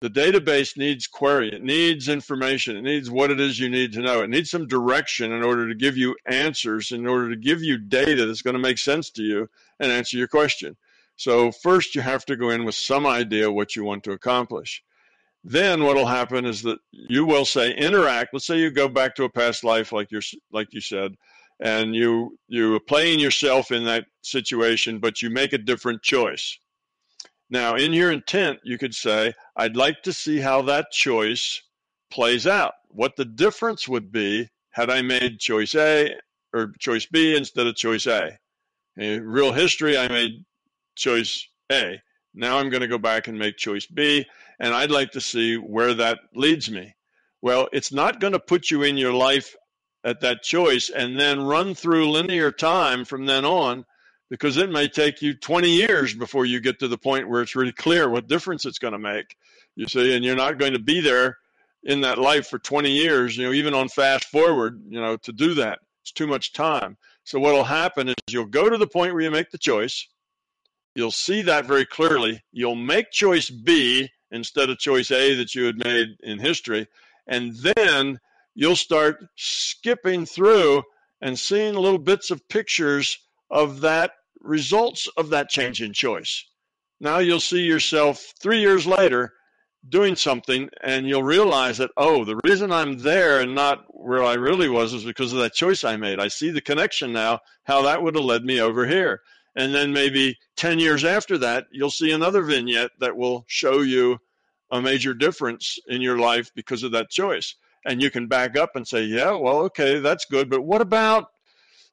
[0.00, 4.00] the database needs query it needs information it needs what it is you need to
[4.00, 7.62] know it needs some direction in order to give you answers in order to give
[7.62, 9.48] you data that's going to make sense to you
[9.78, 10.74] and answer your question
[11.16, 14.82] so first you have to go in with some idea what you want to accomplish
[15.42, 19.14] then what will happen is that you will say interact let's say you go back
[19.14, 20.20] to a past life like you
[20.52, 21.14] like you said
[21.60, 26.58] and you you playing yourself in that situation but you make a different choice
[27.50, 31.60] now, in your intent, you could say, I'd like to see how that choice
[32.10, 36.14] plays out, what the difference would be had I made choice A
[36.54, 38.38] or choice B instead of choice A.
[38.96, 40.44] In real history, I made
[40.94, 42.00] choice A.
[42.34, 44.24] Now I'm going to go back and make choice B,
[44.60, 46.94] and I'd like to see where that leads me.
[47.42, 49.56] Well, it's not going to put you in your life
[50.04, 53.86] at that choice and then run through linear time from then on
[54.28, 57.56] because it may take you 20 years before you get to the point where it's
[57.56, 59.36] really clear what difference it's going to make.
[59.74, 61.38] You see, and you're not going to be there
[61.82, 65.32] in that life for 20 years, you know, even on fast forward, you know, to
[65.32, 65.78] do that.
[66.02, 66.98] It's too much time.
[67.24, 70.06] So what will happen is you'll go to the point where you make the choice.
[70.94, 72.42] You'll see that very clearly.
[72.52, 76.86] You'll make choice B instead of choice A that you had made in history.
[77.26, 78.18] And then
[78.54, 80.82] you'll start skipping through
[81.20, 83.18] and seeing little bits of pictures
[83.50, 86.44] of that results of that change in choice.
[87.00, 89.32] Now you'll see yourself three years later
[89.88, 94.34] doing something and you'll realize that, oh, the reason I'm there and not where I
[94.34, 96.20] really was is because of that choice I made.
[96.20, 99.20] I see the connection now, how that would have led me over here.
[99.56, 104.18] And then maybe 10 years after that, you'll see another vignette that will show you
[104.70, 107.56] a major difference in your life because of that choice.
[107.84, 110.48] And you can back up and say, yeah, well, okay, that's good.
[110.48, 111.30] But what about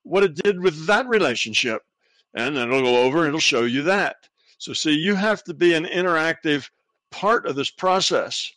[0.04, 1.82] what it did with that relationship?
[2.36, 4.18] And then it'll go over and it'll show you that.
[4.60, 6.70] So, see, you have to be an interactive
[7.12, 8.52] part of this process.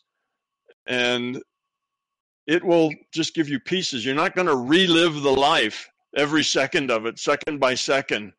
[0.86, 1.42] And
[2.46, 4.04] it will just give you pieces.
[4.04, 8.32] You're not going to relive the life every second of it, second by second,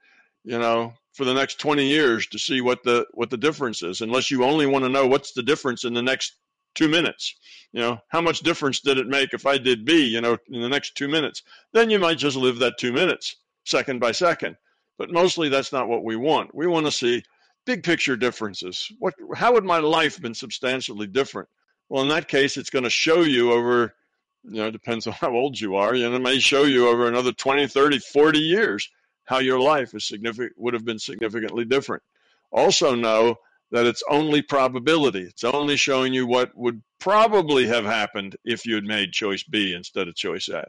[0.43, 4.01] you know, for the next 20 years to see what the what the difference is,
[4.01, 6.35] unless you only want to know what's the difference in the next
[6.73, 7.35] two minutes.
[7.73, 10.61] You know, how much difference did it make if I did B, you know, in
[10.61, 11.43] the next two minutes?
[11.73, 14.57] Then you might just live that two minutes, second by second.
[14.97, 16.53] But mostly that's not what we want.
[16.53, 17.23] We want to see
[17.65, 18.91] big picture differences.
[18.99, 21.49] What, how would my life been substantially different?
[21.89, 23.95] Well, in that case, it's going to show you over,
[24.43, 27.31] you know, depends on how old you are, and it may show you over another
[27.31, 28.89] 20, 30, 40 years
[29.31, 32.03] how your life is significant, would have been significantly different.
[32.51, 33.33] Also know
[33.71, 35.21] that it's only probability.
[35.21, 39.73] It's only showing you what would probably have happened if you had made choice B
[39.73, 40.65] instead of choice A.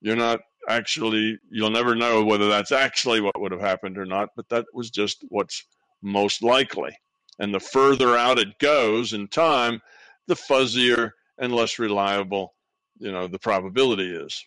[0.00, 4.30] You're not actually, you'll never know whether that's actually what would have happened or not,
[4.36, 5.62] but that was just what's
[6.00, 6.96] most likely.
[7.40, 9.82] And the further out it goes in time,
[10.28, 12.54] the fuzzier and less reliable,
[12.98, 14.42] you know, the probability is.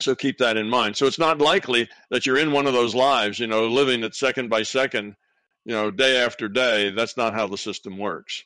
[0.00, 0.96] So keep that in mind.
[0.96, 4.14] So it's not likely that you're in one of those lives, you know, living it
[4.14, 5.14] second by second,
[5.64, 6.90] you know, day after day.
[6.90, 8.44] That's not how the system works.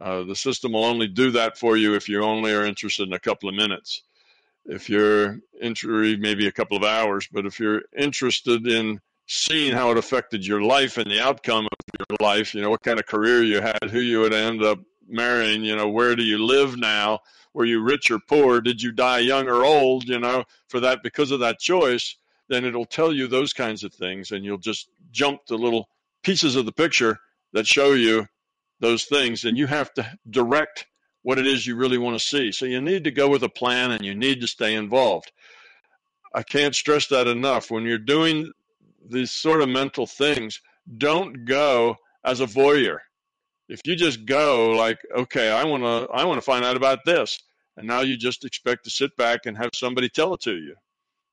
[0.00, 3.12] Uh, the system will only do that for you if you only are interested in
[3.12, 4.02] a couple of minutes.
[4.66, 9.90] If you're interested, maybe a couple of hours, but if you're interested in seeing how
[9.90, 13.06] it affected your life and the outcome of your life, you know, what kind of
[13.06, 16.76] career you had, who you would end up marrying, you know, where do you live
[16.76, 17.20] now?
[17.52, 18.60] Were you rich or poor?
[18.60, 20.04] Did you die young or old?
[20.04, 22.16] You know, for that, because of that choice,
[22.48, 25.88] then it'll tell you those kinds of things and you'll just jump to little
[26.22, 27.18] pieces of the picture
[27.52, 28.26] that show you
[28.80, 29.44] those things.
[29.44, 30.86] And you have to direct
[31.22, 32.52] what it is you really want to see.
[32.52, 35.32] So you need to go with a plan and you need to stay involved.
[36.34, 37.70] I can't stress that enough.
[37.70, 38.52] When you're doing
[39.08, 40.60] these sort of mental things,
[40.98, 42.98] don't go as a voyeur.
[43.68, 47.04] If you just go like, okay, I want to, I want to find out about
[47.04, 47.38] this,
[47.76, 50.74] and now you just expect to sit back and have somebody tell it to you.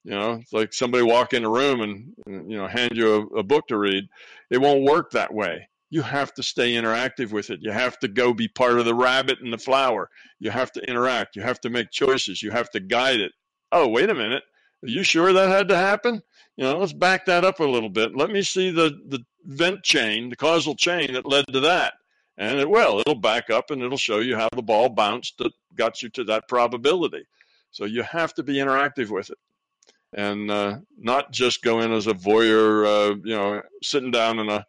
[0.04, 3.40] You know, it's like somebody walk in a room and you know hand you a,
[3.40, 4.08] a book to read.
[4.50, 5.68] It won't work that way.
[5.92, 7.60] You have to stay interactive with it.
[7.62, 10.10] You have to go be part of the rabbit and the flower.
[10.40, 11.36] You have to interact.
[11.36, 12.42] You have to make choices.
[12.42, 13.34] You have to guide it.
[13.72, 14.44] Oh, wait a minute.
[14.84, 16.24] Are you sure that had to happen?
[16.56, 18.16] You know, let's back that up a little bit.
[18.16, 21.94] Let me see the, the event chain, the causal chain that led to that.
[22.42, 23.00] And it will.
[23.00, 26.24] It'll back up and it'll show you how the ball bounced that got you to
[26.24, 27.24] that probability.
[27.70, 29.38] So you have to be interactive with it
[30.14, 34.50] and uh, not just go in as a voyeur, uh, you know, sitting down in
[34.50, 34.66] a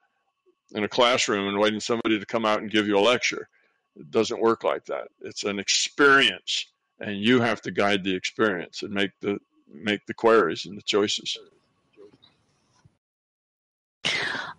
[0.74, 3.48] in a classroom and waiting somebody to come out and give you a lecture.
[3.96, 5.08] It doesn't work like that.
[5.20, 6.66] It's an experience,
[7.00, 10.82] and you have to guide the experience and make the make the queries and the
[10.82, 11.36] choices.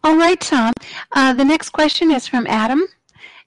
[0.03, 0.73] All right, Tom.
[1.13, 2.83] Uh, the next question is from Adam,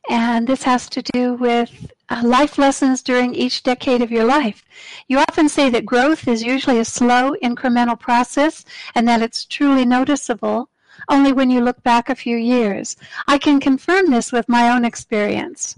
[0.09, 4.65] and this has to do with uh, life lessons during each decade of your life.
[5.09, 8.65] You often say that growth is usually a slow, incremental process
[8.95, 10.69] and that it's truly noticeable
[11.09, 12.97] only when you look back a few years.
[13.27, 15.77] I can confirm this with my own experience.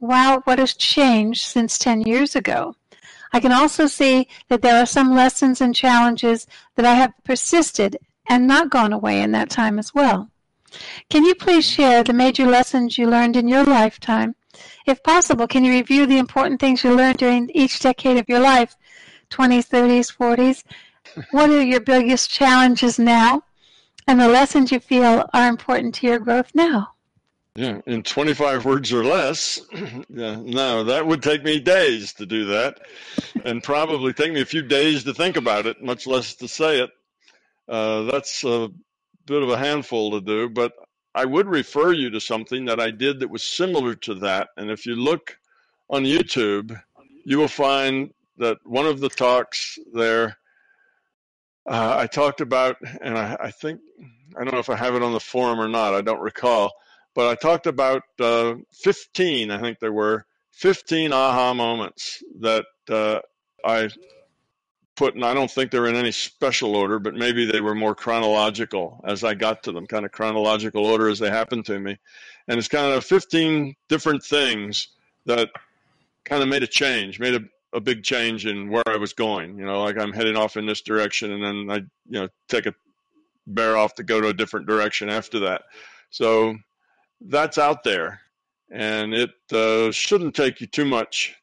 [0.00, 2.76] Wow, what has changed since 10 years ago?
[3.32, 7.98] I can also see that there are some lessons and challenges that I have persisted
[8.28, 10.30] and not gone away in that time as well.
[11.08, 14.34] Can you please share the major lessons you learned in your lifetime?
[14.86, 18.40] If possible, can you review the important things you learned during each decade of your
[18.40, 18.76] life,
[19.30, 20.64] 20s, 30s, 40s?
[21.30, 23.42] What are your biggest challenges now?
[24.06, 26.94] And the lessons you feel are important to your growth now?
[27.56, 29.60] Yeah, in 25 words or less.
[30.08, 32.80] yeah, no, that would take me days to do that,
[33.44, 36.80] and probably take me a few days to think about it, much less to say
[36.80, 36.90] it.
[37.66, 38.70] Uh, that's a
[39.26, 40.72] bit of a handful to do, but
[41.14, 44.48] I would refer you to something that I did that was similar to that.
[44.56, 45.38] And if you look
[45.88, 46.80] on YouTube,
[47.24, 50.36] you will find that one of the talks there,
[51.68, 53.80] uh, I talked about, and I, I, think,
[54.38, 56.72] I don't know if I have it on the forum or not, I don't recall,
[57.14, 63.20] but I talked about uh, 15, I think there were 15 aha moments that uh,
[63.64, 63.88] I
[64.96, 67.94] put, and I don't think they're in any special order, but maybe they were more
[67.94, 71.98] chronological as I got to them, kind of chronological order as they happened to me.
[72.48, 74.88] And it's kind of 15 different things
[75.26, 75.50] that
[76.24, 77.40] kind of made a change, made a,
[77.72, 79.58] a big change in where I was going.
[79.58, 81.76] You know, like I'm heading off in this direction, and then I,
[82.08, 82.74] you know, take a
[83.46, 85.62] bear off to go to a different direction after that.
[86.10, 86.56] So
[87.20, 88.20] that's out there,
[88.70, 91.34] and it uh, shouldn't take you too much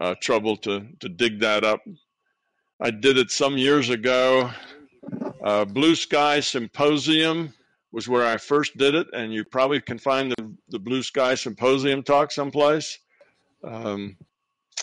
[0.00, 1.80] uh, trouble to to dig that up.
[2.80, 4.50] I did it some years ago.
[5.42, 7.52] Uh, Blue Sky Symposium
[7.90, 11.34] was where I first did it, and you probably can find the, the Blue Sky
[11.34, 12.98] Symposium talk someplace.
[13.64, 14.16] Um,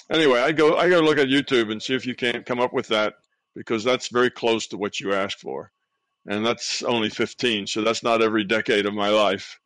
[0.09, 2.73] anyway, I go I go look at YouTube and see if you can't come up
[2.73, 3.13] with that
[3.55, 5.71] because that's very close to what you asked for,
[6.27, 9.57] and that's only 15, so that's not every decade of my life,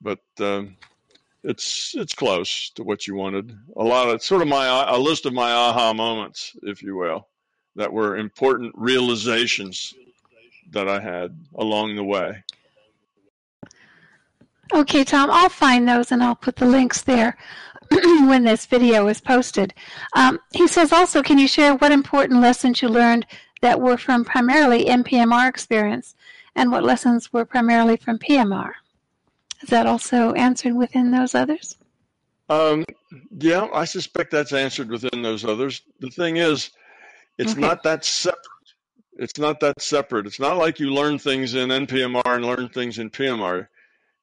[0.00, 0.76] but um,
[1.42, 3.54] it's it's close to what you wanted.
[3.76, 7.28] A lot of sort of my a list of my aha moments, if you will,
[7.76, 9.94] that were important realizations
[10.70, 12.42] that I had along the way.
[14.72, 17.36] Okay, Tom, I'll find those and I'll put the links there
[17.90, 19.74] when this video is posted.
[20.16, 23.26] Um, he says also, can you share what important lessons you learned
[23.60, 26.14] that were from primarily NPMR experience
[26.56, 28.72] and what lessons were primarily from PMR?
[29.62, 31.76] Is that also answered within those others?
[32.48, 32.84] Um,
[33.38, 35.82] yeah, I suspect that's answered within those others.
[36.00, 36.70] The thing is,
[37.38, 37.60] it's okay.
[37.60, 38.40] not that separate.
[39.16, 40.26] It's not that separate.
[40.26, 43.68] It's not like you learn things in NPMR and learn things in PMR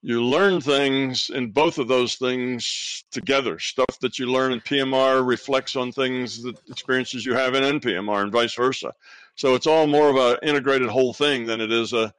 [0.03, 3.59] you learn things in both of those things together.
[3.59, 8.23] Stuff that you learn in PMR reflects on things that experiences you have in NPMR
[8.23, 8.93] and vice versa.
[9.35, 12.13] So it's all more of an integrated whole thing than it is a,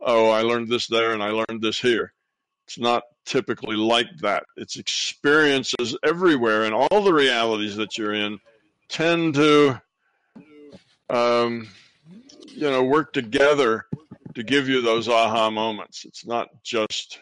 [0.00, 2.12] oh, I learned this there and I learned this here.
[2.66, 4.44] It's not typically like that.
[4.56, 8.38] It's experiences everywhere and all the realities that you're in
[8.88, 9.80] tend to,
[11.12, 11.68] um,
[12.48, 13.86] you know, work together
[14.34, 16.04] to give you those aha moments.
[16.04, 17.20] It's not just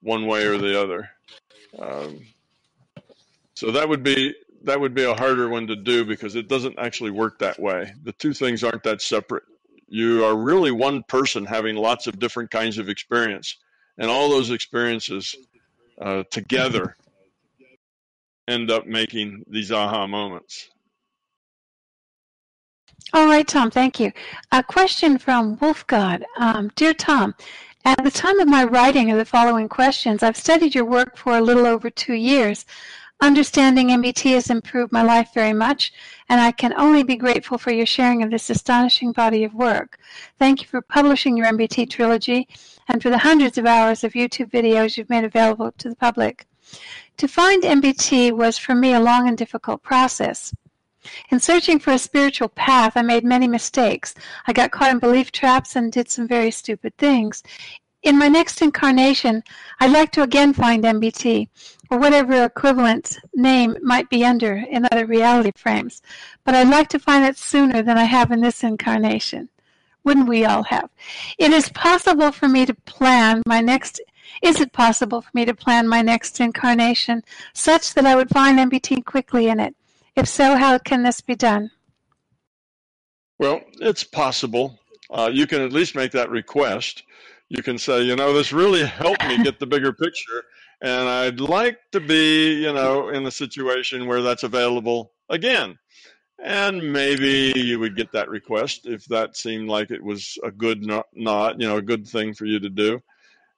[0.00, 1.10] one way or the other.
[1.78, 2.20] Um,
[3.54, 6.78] so that would be that would be a harder one to do because it doesn't
[6.78, 7.92] actually work that way.
[8.04, 9.42] The two things aren't that separate.
[9.88, 13.56] You are really one person having lots of different kinds of experience,
[13.98, 15.36] and all those experiences
[16.00, 16.96] uh, together
[18.46, 20.70] end up making these aha moments.
[23.12, 24.12] All right, Tom, thank you.
[24.50, 26.24] A question from Wolfgod.
[26.36, 27.34] Um, Dear Tom,
[27.84, 31.36] at the time of my writing of the following questions, I've studied your work for
[31.36, 32.64] a little over two years.
[33.20, 35.92] Understanding MBT has improved my life very much,
[36.28, 39.98] and I can only be grateful for your sharing of this astonishing body of work.
[40.38, 42.48] Thank you for publishing your MBT trilogy
[42.88, 46.46] and for the hundreds of hours of YouTube videos you've made available to the public.
[47.18, 50.52] To find MBT was for me a long and difficult process.
[51.30, 54.14] In searching for a spiritual path, I made many mistakes.
[54.46, 57.42] I got caught in belief traps and did some very stupid things.
[58.02, 59.42] In my next incarnation,
[59.80, 61.48] I'd like to again find MBT,
[61.90, 66.02] or whatever equivalent name might be under in other reality frames,
[66.44, 69.48] but I'd like to find it sooner than I have in this incarnation.
[70.04, 70.90] Wouldn't we all have?
[71.38, 74.00] It is possible for me to plan my next
[74.42, 78.58] is it possible for me to plan my next incarnation such that I would find
[78.58, 79.76] MBT quickly in it?
[80.16, 81.70] If so, how can this be done?
[83.38, 84.78] Well, it's possible.
[85.10, 87.02] Uh, you can at least make that request.
[87.48, 90.44] You can say, you know, this really helped me get the bigger picture,
[90.80, 95.78] and I'd like to be, you know, in a situation where that's available again.
[96.38, 100.84] And maybe you would get that request if that seemed like it was a good
[100.84, 103.00] not, not you know, a good thing for you to do.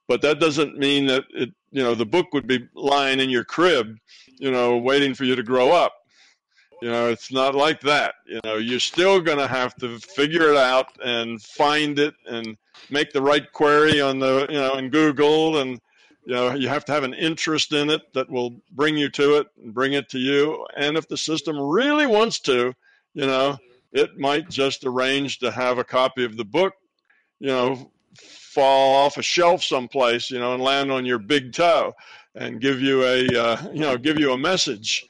[0.09, 3.45] But that doesn't mean that it, you know, the book would be lying in your
[3.45, 3.97] crib,
[4.39, 5.96] you know, waiting for you to grow up
[6.83, 8.14] you know, it's not like that.
[8.27, 12.57] You know, you're still going to have to figure it out and find it and
[12.91, 15.81] make the right query on the, you know, in Google and
[16.27, 19.37] you know, you have to have an interest in it that will bring you to
[19.37, 20.66] it and bring it to you.
[20.77, 22.74] And if the system really wants to,
[23.14, 23.57] you know,
[23.93, 26.74] it might just arrange to have a copy of the book,
[27.39, 31.95] you know, fall off a shelf someplace, you know, and land on your big toe
[32.35, 35.07] and give you a, uh, you know, give you a message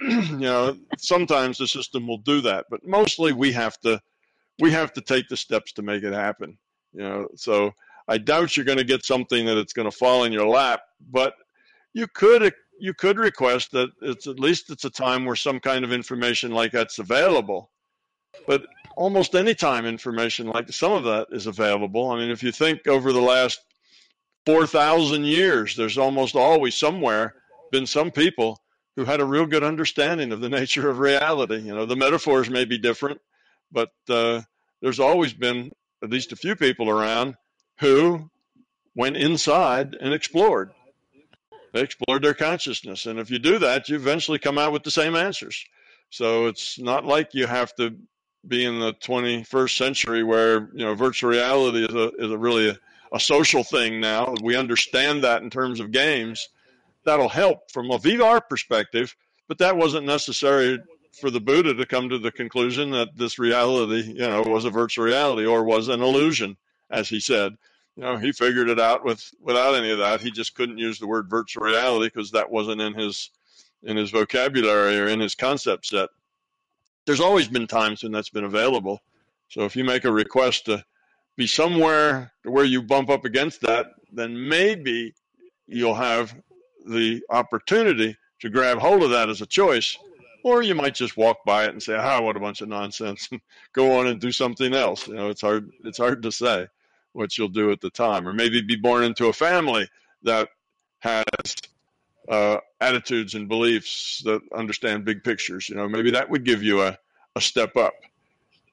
[0.02, 4.00] you know, sometimes the system will do that, but mostly we have to
[4.60, 6.58] we have to take the steps to make it happen.
[6.92, 7.72] You know, so
[8.08, 10.80] I doubt you're going to get something that it's going to fall in your lap,
[11.10, 11.34] but
[11.92, 15.84] you could you could request that it's at least it's a time where some kind
[15.84, 17.70] of information like that's available.
[18.46, 22.10] But almost any time information like some of that is available.
[22.10, 23.60] I mean, if you think over the last
[24.46, 27.34] 4,000 years, there's almost always somewhere
[27.70, 28.60] been some people
[28.98, 31.58] who had a real good understanding of the nature of reality.
[31.58, 33.20] You know, the metaphors may be different,
[33.70, 34.40] but uh,
[34.82, 35.70] there's always been
[36.02, 37.36] at least a few people around
[37.78, 38.28] who
[38.96, 40.72] went inside and explored.
[41.72, 43.06] They explored their consciousness.
[43.06, 45.64] And if you do that, you eventually come out with the same answers.
[46.10, 47.94] So it's not like you have to
[48.48, 52.70] be in the 21st century where, you know, virtual reality is a, is a really
[52.70, 52.78] a,
[53.12, 54.34] a social thing now.
[54.42, 56.48] We understand that in terms of games.
[57.04, 59.14] That'll help from a VR perspective,
[59.46, 60.78] but that wasn't necessary
[61.18, 64.70] for the Buddha to come to the conclusion that this reality, you know, was a
[64.70, 66.56] virtual reality or was an illusion,
[66.90, 67.56] as he said.
[67.96, 70.20] You know, he figured it out with without any of that.
[70.20, 73.30] He just couldn't use the word virtual reality because that wasn't in his
[73.82, 76.08] in his vocabulary or in his concept set.
[77.06, 79.00] There's always been times when that's been available.
[79.48, 80.84] So if you make a request to
[81.36, 85.14] be somewhere where you bump up against that, then maybe
[85.66, 86.34] you'll have
[86.88, 89.98] the opportunity to grab hold of that as a choice
[90.42, 93.28] or you might just walk by it and say, "Ah, what a bunch of nonsense,"
[93.30, 93.40] and
[93.72, 95.08] go on and do something else.
[95.08, 95.70] You know, it's hard.
[95.84, 96.68] It's hard to say
[97.12, 99.88] what you'll do at the time, or maybe be born into a family
[100.22, 100.48] that
[101.00, 101.24] has
[102.28, 105.68] uh, attitudes and beliefs that understand big pictures.
[105.68, 106.98] You know, maybe that would give you a,
[107.34, 107.94] a step up.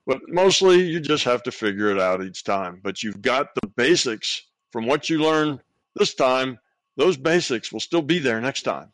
[0.07, 2.79] But mostly, you just have to figure it out each time.
[2.83, 5.59] But you've got the basics from what you learn
[5.95, 6.59] this time.
[6.97, 8.91] Those basics will still be there next time.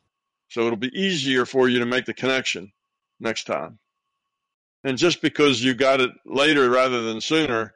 [0.49, 2.71] So it'll be easier for you to make the connection
[3.19, 3.79] next time.
[4.83, 7.73] And just because you got it later rather than sooner,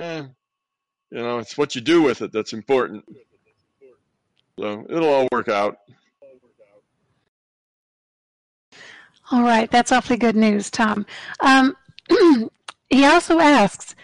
[0.00, 0.24] eh,
[1.10, 3.04] you know, it's what you do with it that's important.
[4.58, 5.78] So it'll all work out.
[9.30, 11.06] All right, that's awfully good news, Tom.
[11.40, 11.76] Um,
[12.90, 13.94] he also asks,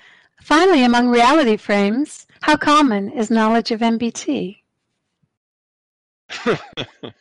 [0.40, 4.57] finally, among reality frames, how common is knowledge of MBT?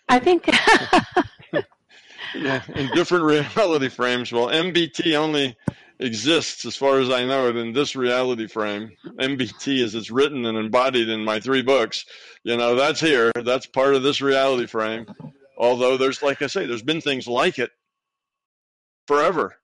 [0.10, 0.50] I think.
[2.36, 4.32] yeah, in different reality frames.
[4.32, 5.56] Well, MBT only
[6.00, 8.92] exists, as far as I know it, in this reality frame.
[9.20, 12.06] MBT, as it's written and embodied in my three books,
[12.44, 13.32] you know, that's here.
[13.44, 15.08] That's part of this reality frame.
[15.58, 17.72] Although there's, like I say, there's been things like it
[19.08, 19.56] forever.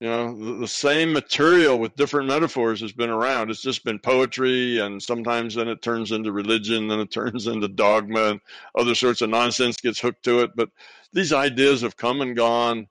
[0.00, 3.50] You know, the, the, same material with different metaphors has been around.
[3.50, 7.66] It's just been poetry, and sometimes then it turns into religion, then it turns into
[7.66, 8.40] dogma, and
[8.76, 10.52] other sorts of nonsense gets hooked to it.
[10.54, 10.70] But
[11.12, 12.86] these ideas have come and gone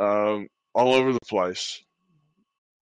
[0.00, 0.40] uh,
[0.74, 1.80] all over the place.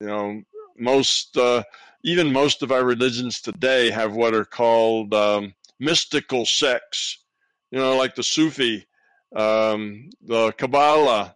[0.00, 0.42] You know,
[0.78, 1.64] most, uh,
[2.04, 7.18] even most of our religions today have what are called um, mystical sects.
[7.70, 8.86] You know, like the Sufi,
[9.36, 11.34] um, the Kabbalah,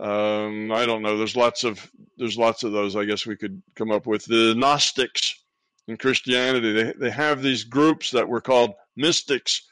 [0.00, 1.16] um, I don't know.
[1.16, 2.96] There's lots of there's lots of those.
[2.96, 5.40] I guess we could come up with the Gnostics
[5.86, 6.72] in Christianity.
[6.72, 9.62] They they have these groups that were called mystics,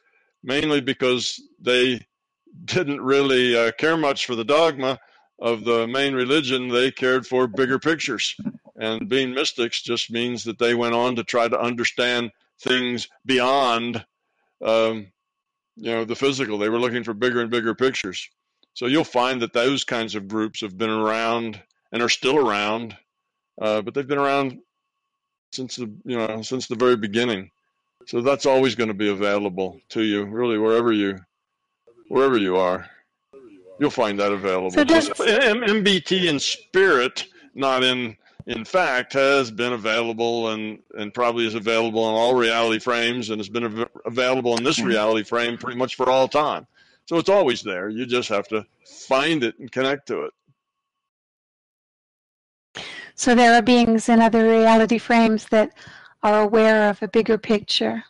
[0.42, 2.06] mainly because they
[2.64, 4.98] didn't really uh, care much for the dogma
[5.40, 6.68] of the main religion.
[6.68, 8.36] They cared for bigger pictures,
[8.76, 14.04] and being mystics just means that they went on to try to understand things beyond,
[14.64, 15.08] um,
[15.74, 16.58] you know, the physical.
[16.58, 18.28] They were looking for bigger and bigger pictures.
[18.74, 21.60] So you'll find that those kinds of groups have been around
[21.92, 22.96] and are still around,
[23.60, 24.60] uh, but they've been around
[25.52, 27.50] since the you know since the very beginning.
[28.06, 31.18] So that's always going to be available to you, really, wherever you
[32.08, 32.88] wherever you are.
[33.78, 34.70] You'll find that available.
[34.70, 38.16] So does- MBT in spirit, not in
[38.46, 43.38] in fact, has been available and and probably is available in all reality frames and
[43.38, 44.86] has been av- available in this hmm.
[44.86, 46.66] reality frame pretty much for all time.
[47.06, 47.88] So it's always there.
[47.88, 48.66] You just have to
[49.08, 50.32] find it and connect to it.
[53.14, 55.74] So there are beings in other reality frames that
[56.22, 58.02] are aware of a bigger picture,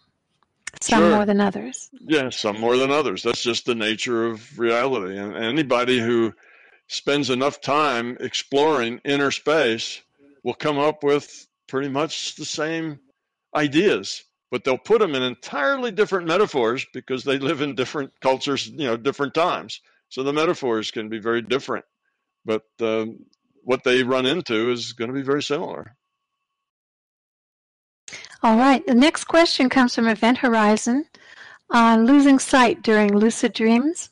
[0.80, 1.10] some sure.
[1.16, 1.90] more than others.
[2.00, 3.22] Yeah, some more than others.
[3.22, 5.18] That's just the nature of reality.
[5.18, 6.32] And anybody who
[6.86, 10.02] spends enough time exploring inner space
[10.42, 13.00] will come up with pretty much the same
[13.54, 18.68] ideas but they'll put them in entirely different metaphors because they live in different cultures,
[18.68, 19.80] you know, different times.
[20.10, 21.86] So the metaphors can be very different,
[22.44, 23.06] but uh,
[23.64, 25.96] what they run into is going to be very similar.
[28.42, 28.86] All right.
[28.86, 31.06] The next question comes from Event Horizon
[31.70, 34.10] on losing sight during lucid dreams.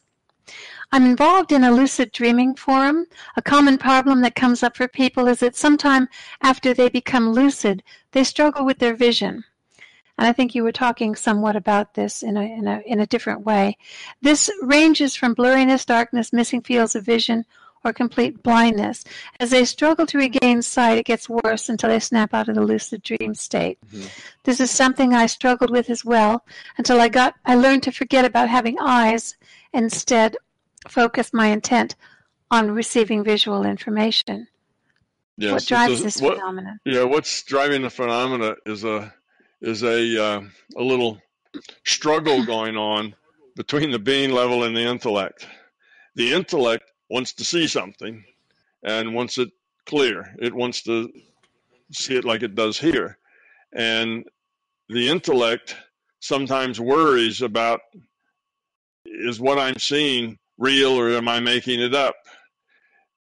[0.91, 3.05] I'm involved in a lucid dreaming forum.
[3.37, 6.09] A common problem that comes up for people is that sometime
[6.41, 7.83] after they become lucid,
[8.13, 9.45] they struggle with their vision.
[10.21, 13.07] And I think you were talking somewhat about this in a, in a, in a
[13.07, 13.79] different way.
[14.21, 17.47] This ranges from blurriness, darkness, missing fields of vision,
[17.85, 19.03] or complete blindness.
[19.41, 22.61] As they struggle to regain sight, it gets worse until they snap out of the
[22.61, 23.79] lucid dream state.
[23.87, 24.09] Mm-hmm.
[24.45, 26.45] This is something I struggled with as well
[26.77, 29.39] until I got I learned to forget about having eyes,
[29.73, 30.37] instead
[30.87, 31.97] focus my intent
[32.51, 34.49] on receiving visual information.
[35.39, 36.79] Yes, what drives this what, phenomenon?
[36.85, 39.15] Yeah, what's driving the phenomena is a
[39.61, 40.43] is a uh,
[40.77, 41.21] a little
[41.85, 43.15] struggle going on
[43.57, 45.47] between the being level and the intellect.
[46.15, 48.25] The intellect wants to see something
[48.83, 49.51] and wants it
[49.87, 50.35] clear.
[50.39, 51.13] It wants to
[51.93, 53.19] see it like it does here.
[53.73, 54.25] And
[54.89, 55.77] the intellect
[56.21, 57.81] sometimes worries about
[59.05, 62.15] is what I'm seeing real or am I making it up?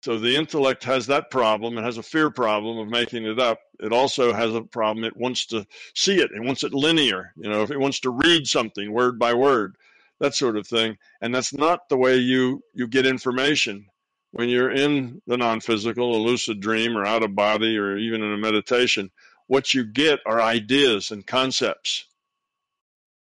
[0.03, 1.77] So the intellect has that problem.
[1.77, 3.59] It has a fear problem of making it up.
[3.83, 5.03] It also has a problem.
[5.03, 6.31] It wants to see it.
[6.31, 7.33] It wants it linear.
[7.35, 9.75] You know, if it wants to read something word by word,
[10.19, 10.97] that sort of thing.
[11.21, 13.87] And that's not the way you you get information
[14.31, 18.31] when you're in the non-physical, a lucid dream, or out of body, or even in
[18.31, 19.11] a meditation.
[19.47, 22.05] What you get are ideas and concepts.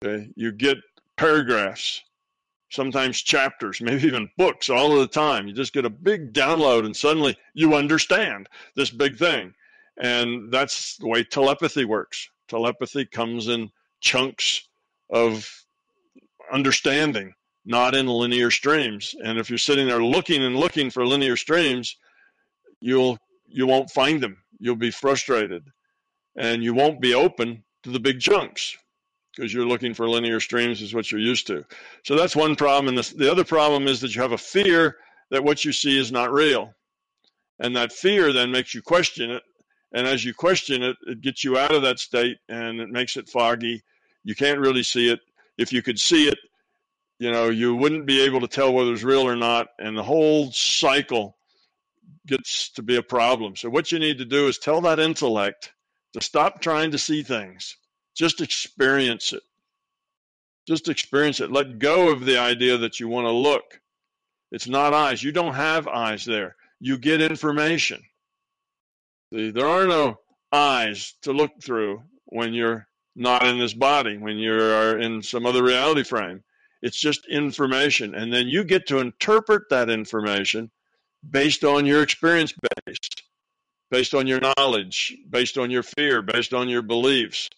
[0.05, 0.77] Okay, you get
[1.17, 2.03] paragraphs
[2.71, 5.49] sometimes chapters, maybe even books all of the time.
[5.49, 9.55] You just get a big download and suddenly you understand this big thing.
[10.01, 12.29] And that's the way telepathy works.
[12.49, 13.71] Telepathy comes in
[14.01, 14.67] chunks
[15.11, 15.49] of
[16.53, 17.35] understanding,
[17.65, 19.15] not in linear streams.
[19.23, 21.97] And if you're sitting there looking and looking for linear streams,
[22.81, 24.39] you'll you won't find them.
[24.59, 25.65] You'll be frustrated
[26.37, 28.77] and you won't be open to the big chunks
[29.35, 31.65] because you're looking for linear streams is what you're used to.
[32.05, 32.89] So that's one problem.
[32.89, 34.97] And the, the other problem is that you have a fear
[35.31, 36.75] that what you see is not real.
[37.59, 39.43] And that fear then makes you question it.
[39.93, 43.17] And as you question it, it gets you out of that state and it makes
[43.17, 43.83] it foggy.
[44.25, 45.21] You can't really see it.
[45.59, 46.39] If you could see it,
[47.19, 49.69] you know, you wouldn't be able to tell whether it's real or not.
[49.79, 51.37] And the whole cycle
[52.27, 53.57] gets to be a problem.
[53.57, 55.73] So what you need to do is tell that intellect
[56.15, 57.77] to stop trying to see things
[58.15, 59.43] just experience it.
[60.67, 61.51] Just experience it.
[61.51, 63.81] Let go of the idea that you want to look.
[64.53, 65.23] It's not eyes.
[65.23, 66.57] You don't have eyes there.
[66.81, 68.03] You get information.
[69.33, 70.21] There are no
[70.53, 75.63] eyes to look through when you're not in this body, when you're in some other
[75.63, 76.43] reality frame.
[76.83, 78.15] It's just information.
[78.15, 80.71] And then you get to interpret that information
[81.29, 82.55] based on your experience
[82.87, 82.99] base,
[83.91, 87.51] based on your knowledge, based on your fear, based on your beliefs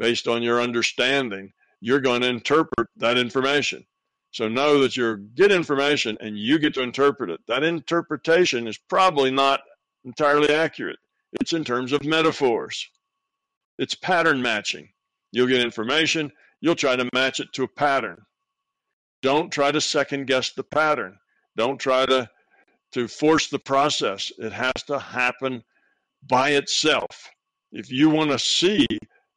[0.00, 3.84] based on your understanding, you're going to interpret that information.
[4.32, 7.40] So know that you get information and you get to interpret it.
[7.48, 9.60] That interpretation is probably not
[10.04, 10.98] entirely accurate.
[11.32, 12.88] It's in terms of metaphors.
[13.78, 14.88] It's pattern matching.
[15.32, 18.22] You'll get information, you'll try to match it to a pattern.
[19.22, 21.18] Don't try to second guess the pattern.
[21.56, 22.28] Don't try to
[22.92, 24.32] to force the process.
[24.38, 25.62] It has to happen
[26.26, 27.30] by itself.
[27.72, 28.86] If you want to see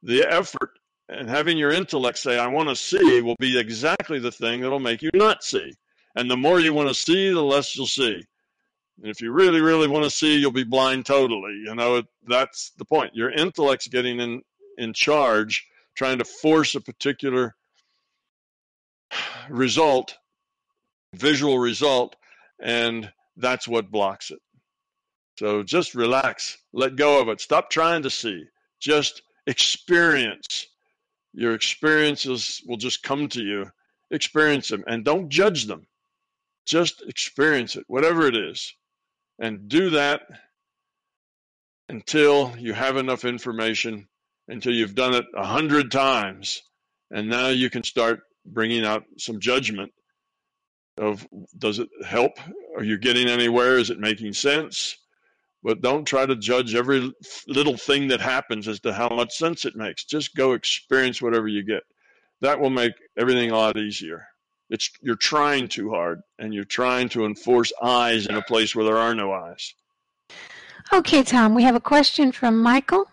[0.02, 0.72] the effort
[1.10, 4.80] and having your intellect say, I want to see, will be exactly the thing that'll
[4.80, 5.74] make you not see.
[6.16, 8.24] And the more you want to see, the less you'll see.
[9.02, 11.62] And if you really, really want to see, you'll be blind totally.
[11.66, 13.16] You know, that's the point.
[13.16, 14.42] Your intellect's getting in,
[14.78, 17.56] in charge, trying to force a particular
[19.50, 20.18] result,
[21.14, 22.16] visual result,
[22.60, 24.40] and that's what blocks it.
[25.40, 27.42] So just relax, let go of it.
[27.42, 28.46] Stop trying to see.
[28.80, 30.68] Just experience.
[31.34, 33.72] Your experiences will just come to you.
[34.12, 35.88] Experience them and don't judge them.
[36.66, 38.76] Just experience it, whatever it is.
[39.40, 40.22] And do that
[41.90, 44.08] until you have enough information,
[44.48, 46.62] until you've done it a hundred times.
[47.12, 49.92] And now you can start bringing out some judgment
[50.98, 51.28] of
[51.58, 52.34] does it help?
[52.78, 53.78] Are you getting anywhere?
[53.78, 54.98] Is it making sense?
[55.64, 57.12] but don't try to judge every
[57.48, 60.04] little thing that happens as to how much sense it makes.
[60.04, 61.84] Just go experience whatever you get.
[62.42, 64.28] That will make everything a lot easier.
[64.74, 68.84] It's you're trying too hard and you're trying to enforce eyes in a place where
[68.84, 69.76] there are no eyes.
[70.92, 73.06] Okay, Tom, we have a question from Michael.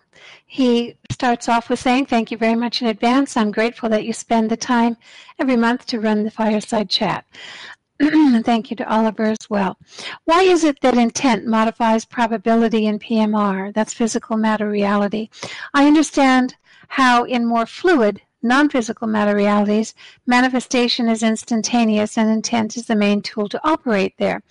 [0.43, 3.37] He starts off with saying, Thank you very much in advance.
[3.37, 4.97] I'm grateful that you spend the time
[5.37, 7.25] every month to run the fireside chat.
[8.01, 9.77] Thank you to Oliver as well.
[10.25, 13.71] Why is it that intent modifies probability in PMR?
[13.71, 15.29] That's physical matter reality.
[15.75, 16.55] I understand
[16.87, 19.93] how in more fluid, non-physical matter realities,
[20.25, 24.41] manifestation is instantaneous and intent is the main tool to operate there.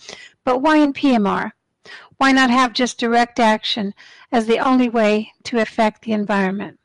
[0.44, 1.52] But why in PMR?
[2.18, 3.94] Why not have just direct action
[4.30, 6.78] as the only way to affect the environment?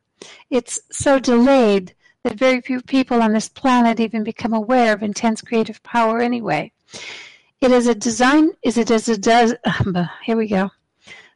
[0.49, 1.93] It's so delayed
[2.24, 6.72] that very few people on this planet even become aware of intense creative power anyway.
[7.62, 9.53] It is a design, is it as it does,
[10.24, 10.72] here we go.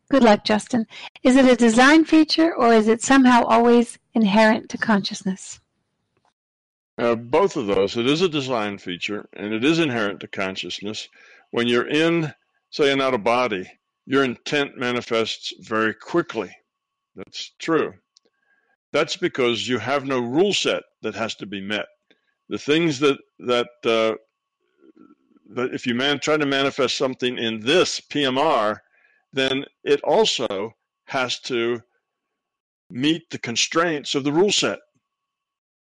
[0.10, 0.88] Good luck, Justin.
[1.22, 5.60] Is it a design feature or is it somehow always inherent to consciousness?
[6.97, 7.95] Uh, both of those.
[7.95, 11.07] It is a design feature and it is inherent to consciousness.
[11.51, 12.34] When you're in,
[12.72, 13.72] say, an out of body,
[14.07, 16.55] your intent manifests very quickly.
[17.16, 17.93] That's true.
[18.91, 21.86] That's because you have no rule set that has to be met.
[22.49, 24.16] The things that that uh,
[25.51, 28.80] that if you man, try to manifest something in this PMR,
[29.34, 30.73] then it also
[31.05, 31.82] has to
[32.89, 34.80] meet the constraints of the rule set.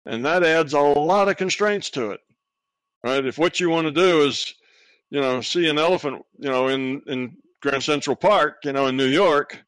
[0.07, 2.21] And that adds a lot of constraints to it.
[3.05, 3.25] Right?
[3.25, 4.55] If what you want to do is,
[5.11, 8.97] you know, see an elephant, you know, in, in Grand Central Park, you know, in
[8.97, 9.63] New York,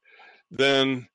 [0.50, 1.06] then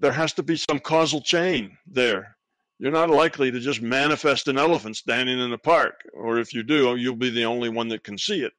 [0.00, 2.36] there has to be some causal chain there.
[2.78, 6.64] You're not likely to just manifest an elephant standing in the park, or if you
[6.64, 8.52] do, you'll be the only one that can see it.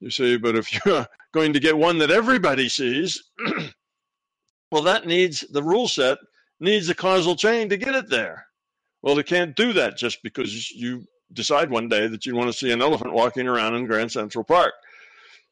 [0.00, 3.22] You see, but if you're going to get one that everybody sees,
[4.70, 6.18] well, that needs the rule set
[6.60, 8.46] needs a causal chain to get it there.
[9.02, 12.56] Well, they can't do that just because you decide one day that you want to
[12.56, 14.72] see an elephant walking around in Grand Central Park.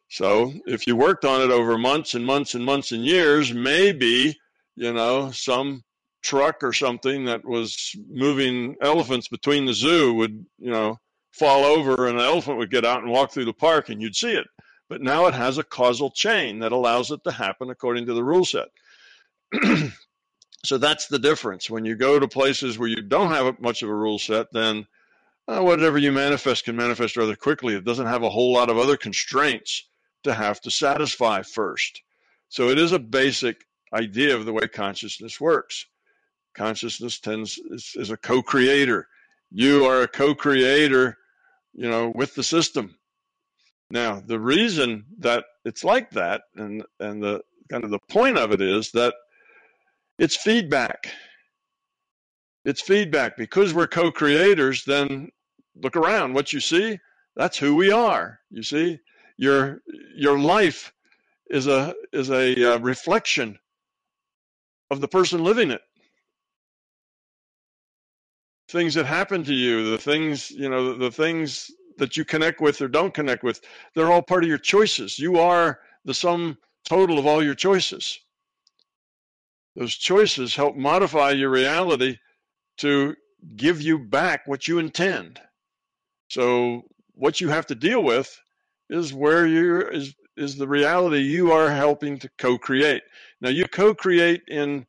[0.08, 4.38] So if you worked on it over months and months and months and years, maybe,
[4.76, 5.82] you know, some
[6.22, 10.98] truck or something that was moving elephants between the zoo would, you know,
[11.34, 14.14] fall over and an elephant would get out and walk through the park and you'd
[14.14, 14.46] see it.
[14.88, 18.22] But now it has a causal chain that allows it to happen according to the
[18.22, 18.68] rule set.
[20.64, 21.68] so that's the difference.
[21.68, 24.86] When you go to places where you don't have much of a rule set, then
[25.48, 27.74] uh, whatever you manifest can manifest rather quickly.
[27.74, 29.88] It doesn't have a whole lot of other constraints
[30.22, 32.02] to have to satisfy first.
[32.48, 35.86] So it is a basic idea of the way consciousness works.
[36.54, 39.08] Consciousness tends is, is a co-creator.
[39.50, 41.18] You are a co-creator,
[41.74, 42.96] you know, with the system.
[43.90, 48.52] Now, the reason that it's like that, and and the kind of the point of
[48.52, 49.14] it is that
[50.18, 51.08] it's feedback.
[52.64, 54.84] It's feedback because we're co-creators.
[54.84, 55.28] Then
[55.76, 56.34] look around.
[56.34, 56.98] What you see,
[57.36, 58.40] that's who we are.
[58.50, 58.98] You see,
[59.36, 59.82] your
[60.16, 60.92] your life
[61.50, 63.58] is a is a uh, reflection
[64.90, 65.82] of the person living it
[68.68, 72.60] things that happen to you the things you know the, the things that you connect
[72.60, 73.60] with or don't connect with
[73.94, 75.18] they're all part of your choices.
[75.18, 78.18] You are the sum total of all your choices.
[79.76, 82.18] Those choices help modify your reality
[82.78, 83.14] to
[83.56, 85.40] give you back what you intend.
[86.28, 86.82] So
[87.14, 88.40] what you have to deal with
[88.90, 93.02] is where you is is the reality you are helping to co-create.
[93.40, 94.84] Now you co-create in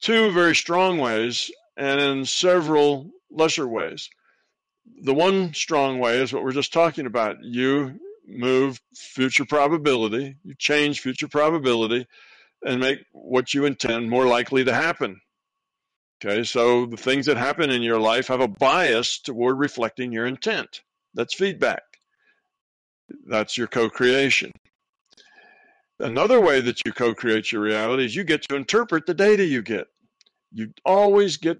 [0.00, 1.50] two very strong ways
[1.80, 4.10] and in several lesser ways.
[5.02, 7.42] The one strong way is what we're just talking about.
[7.42, 12.06] You move future probability, you change future probability
[12.62, 15.22] and make what you intend more likely to happen.
[16.22, 20.26] Okay, so the things that happen in your life have a bias toward reflecting your
[20.26, 20.82] intent.
[21.14, 21.82] That's feedback.
[23.26, 24.52] That's your co creation.
[25.98, 29.46] Another way that you co create your reality is you get to interpret the data
[29.46, 29.86] you get.
[30.52, 31.58] You always get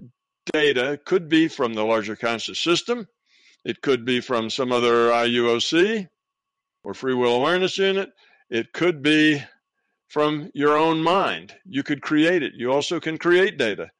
[0.53, 3.07] data, could be from the larger conscious system,
[3.64, 6.09] it could be from some other IUOC
[6.82, 8.11] or free will awareness unit,
[8.49, 9.43] it could be
[10.09, 11.55] from your own mind.
[11.64, 12.55] You could create it.
[12.55, 13.91] You also can create data.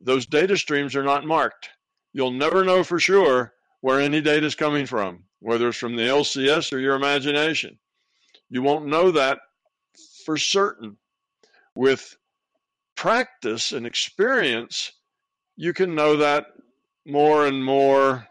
[0.00, 1.68] Those data streams are not marked.
[2.12, 6.02] You'll never know for sure where any data is coming from whether it's from the
[6.02, 7.78] LCS or your imagination.
[8.50, 9.38] You won't know that
[10.24, 10.96] for certain.
[11.74, 12.16] With
[12.98, 14.92] practice and experience,
[15.56, 16.46] you can know that
[17.06, 18.26] more and more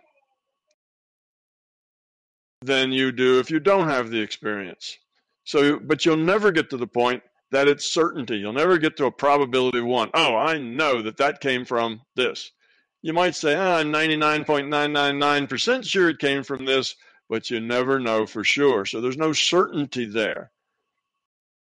[2.62, 4.98] than you do if you don't have the experience.
[5.44, 8.38] So, but you'll never get to the point that it's certainty.
[8.38, 10.10] You'll never get to a probability of one.
[10.14, 12.52] Oh, I know that that came from this
[13.02, 16.96] you might say, oh, I'm 99.999% sure it came from this,
[17.30, 18.86] but you never know for sure.
[18.86, 20.52] So there's no certainty there.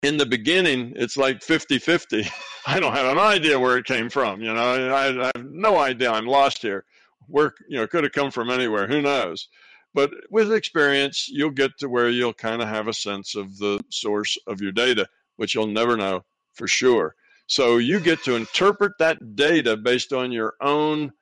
[0.03, 2.27] In the beginning, it's like 50 50.
[2.67, 4.41] I don't have an idea where it came from.
[4.41, 4.61] You know,
[4.95, 6.11] I, I have no idea.
[6.13, 6.85] I'm lost here.
[7.27, 8.87] Where, you know, could have come from anywhere.
[8.87, 9.49] Who knows?
[9.95, 13.81] But with experience, you'll get to where you'll kind of have a sense of the
[13.91, 16.25] source of your data, which you'll never know
[16.55, 17.15] for sure.
[17.47, 21.13] So you get to interpret that data based on your own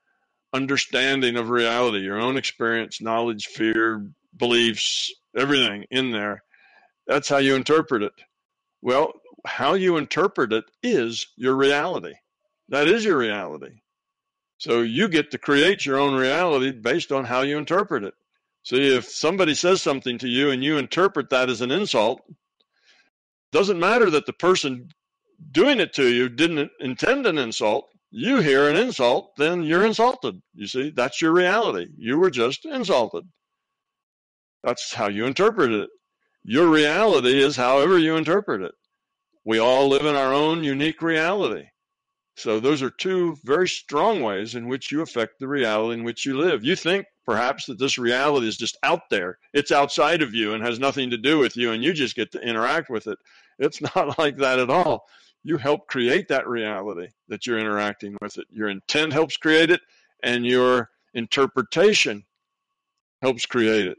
[0.52, 6.42] understanding of reality, your own experience, knowledge, fear, beliefs, everything in there.
[7.06, 8.12] That's how you interpret it.
[8.82, 9.12] Well,
[9.46, 12.14] how you interpret it is your reality.
[12.68, 13.80] That is your reality.
[14.58, 18.14] So you get to create your own reality based on how you interpret it.
[18.64, 22.22] See, if somebody says something to you and you interpret that as an insult,
[23.52, 24.88] doesn't matter that the person
[25.52, 30.40] doing it to you didn't intend an insult, you hear an insult, then you're insulted.
[30.54, 31.86] You see, that's your reality.
[31.96, 33.24] You were just insulted.
[34.64, 35.90] That's how you interpret it.
[36.48, 38.72] Your reality is however you interpret it.
[39.44, 41.64] We all live in our own unique reality.
[42.36, 46.24] So those are two very strong ways in which you affect the reality in which
[46.24, 46.62] you live.
[46.62, 49.38] You think perhaps that this reality is just out there.
[49.54, 52.30] It's outside of you and has nothing to do with you and you just get
[52.30, 53.18] to interact with it.
[53.58, 55.08] It's not like that at all.
[55.42, 58.46] You help create that reality that you're interacting with it.
[58.50, 59.80] Your intent helps create it
[60.22, 62.24] and your interpretation
[63.20, 63.98] helps create it.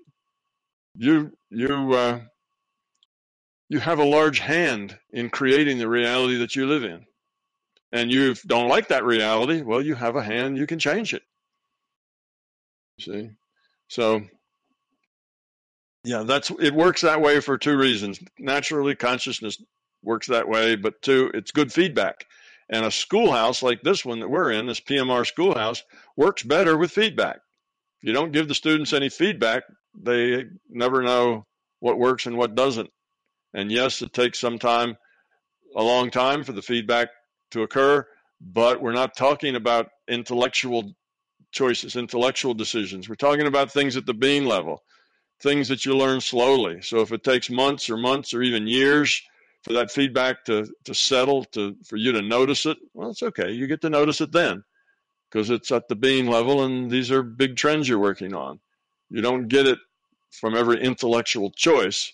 [0.95, 2.22] You you uh,
[3.70, 7.05] you have a large hand in creating the reality that you live in
[7.91, 11.24] and you don't like that reality, well, you have a hand, you can change it.
[12.99, 13.30] See?
[13.88, 14.24] So,
[16.03, 18.20] yeah, that's it works that way for two reasons.
[18.39, 19.61] Naturally, consciousness
[20.03, 22.26] works that way, but two, it's good feedback.
[22.70, 25.84] And a schoolhouse like this one that we're in, this PMR schoolhouse,
[26.18, 27.38] works better with feedback.
[28.01, 29.63] If you don't give the students any feedback,
[29.95, 31.45] they never know
[31.80, 32.89] what works and what doesn't.
[33.54, 34.98] And yes, it takes some time,
[35.76, 37.10] a long time for the feedback
[37.52, 38.06] to occur,
[38.41, 40.93] but we're not talking about intellectual
[41.52, 43.08] choices, intellectual decisions.
[43.08, 44.84] We're talking about things at the being level,
[45.41, 46.82] things that you learn slowly.
[46.82, 49.22] So if it takes months or months or even years
[49.64, 53.52] for that feedback to, to settle, to for you to notice it, well, it's okay.
[53.52, 54.64] You get to notice it then
[55.30, 58.60] because it's at the being level and these are big trends you're working on.
[59.10, 59.80] You don't get it
[60.32, 62.14] from every intellectual choice.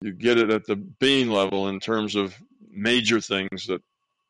[0.00, 2.34] You get it at the being level in terms of
[2.70, 3.82] major things that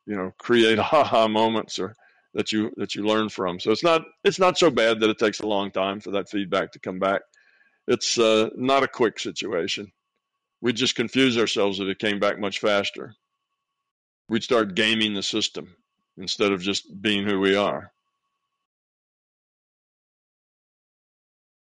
[0.07, 1.95] you know create aha moments or
[2.35, 3.61] that you that you learn from.
[3.61, 6.29] So it's not it's not so bad that it takes a long time for that
[6.29, 7.23] feedback to come back.
[7.87, 9.93] It's uh, not a quick situation.
[10.61, 13.15] We'd just confuse ourselves if it came back much faster.
[14.29, 15.77] We'd start gaming the system
[16.17, 17.93] instead of just being who we are.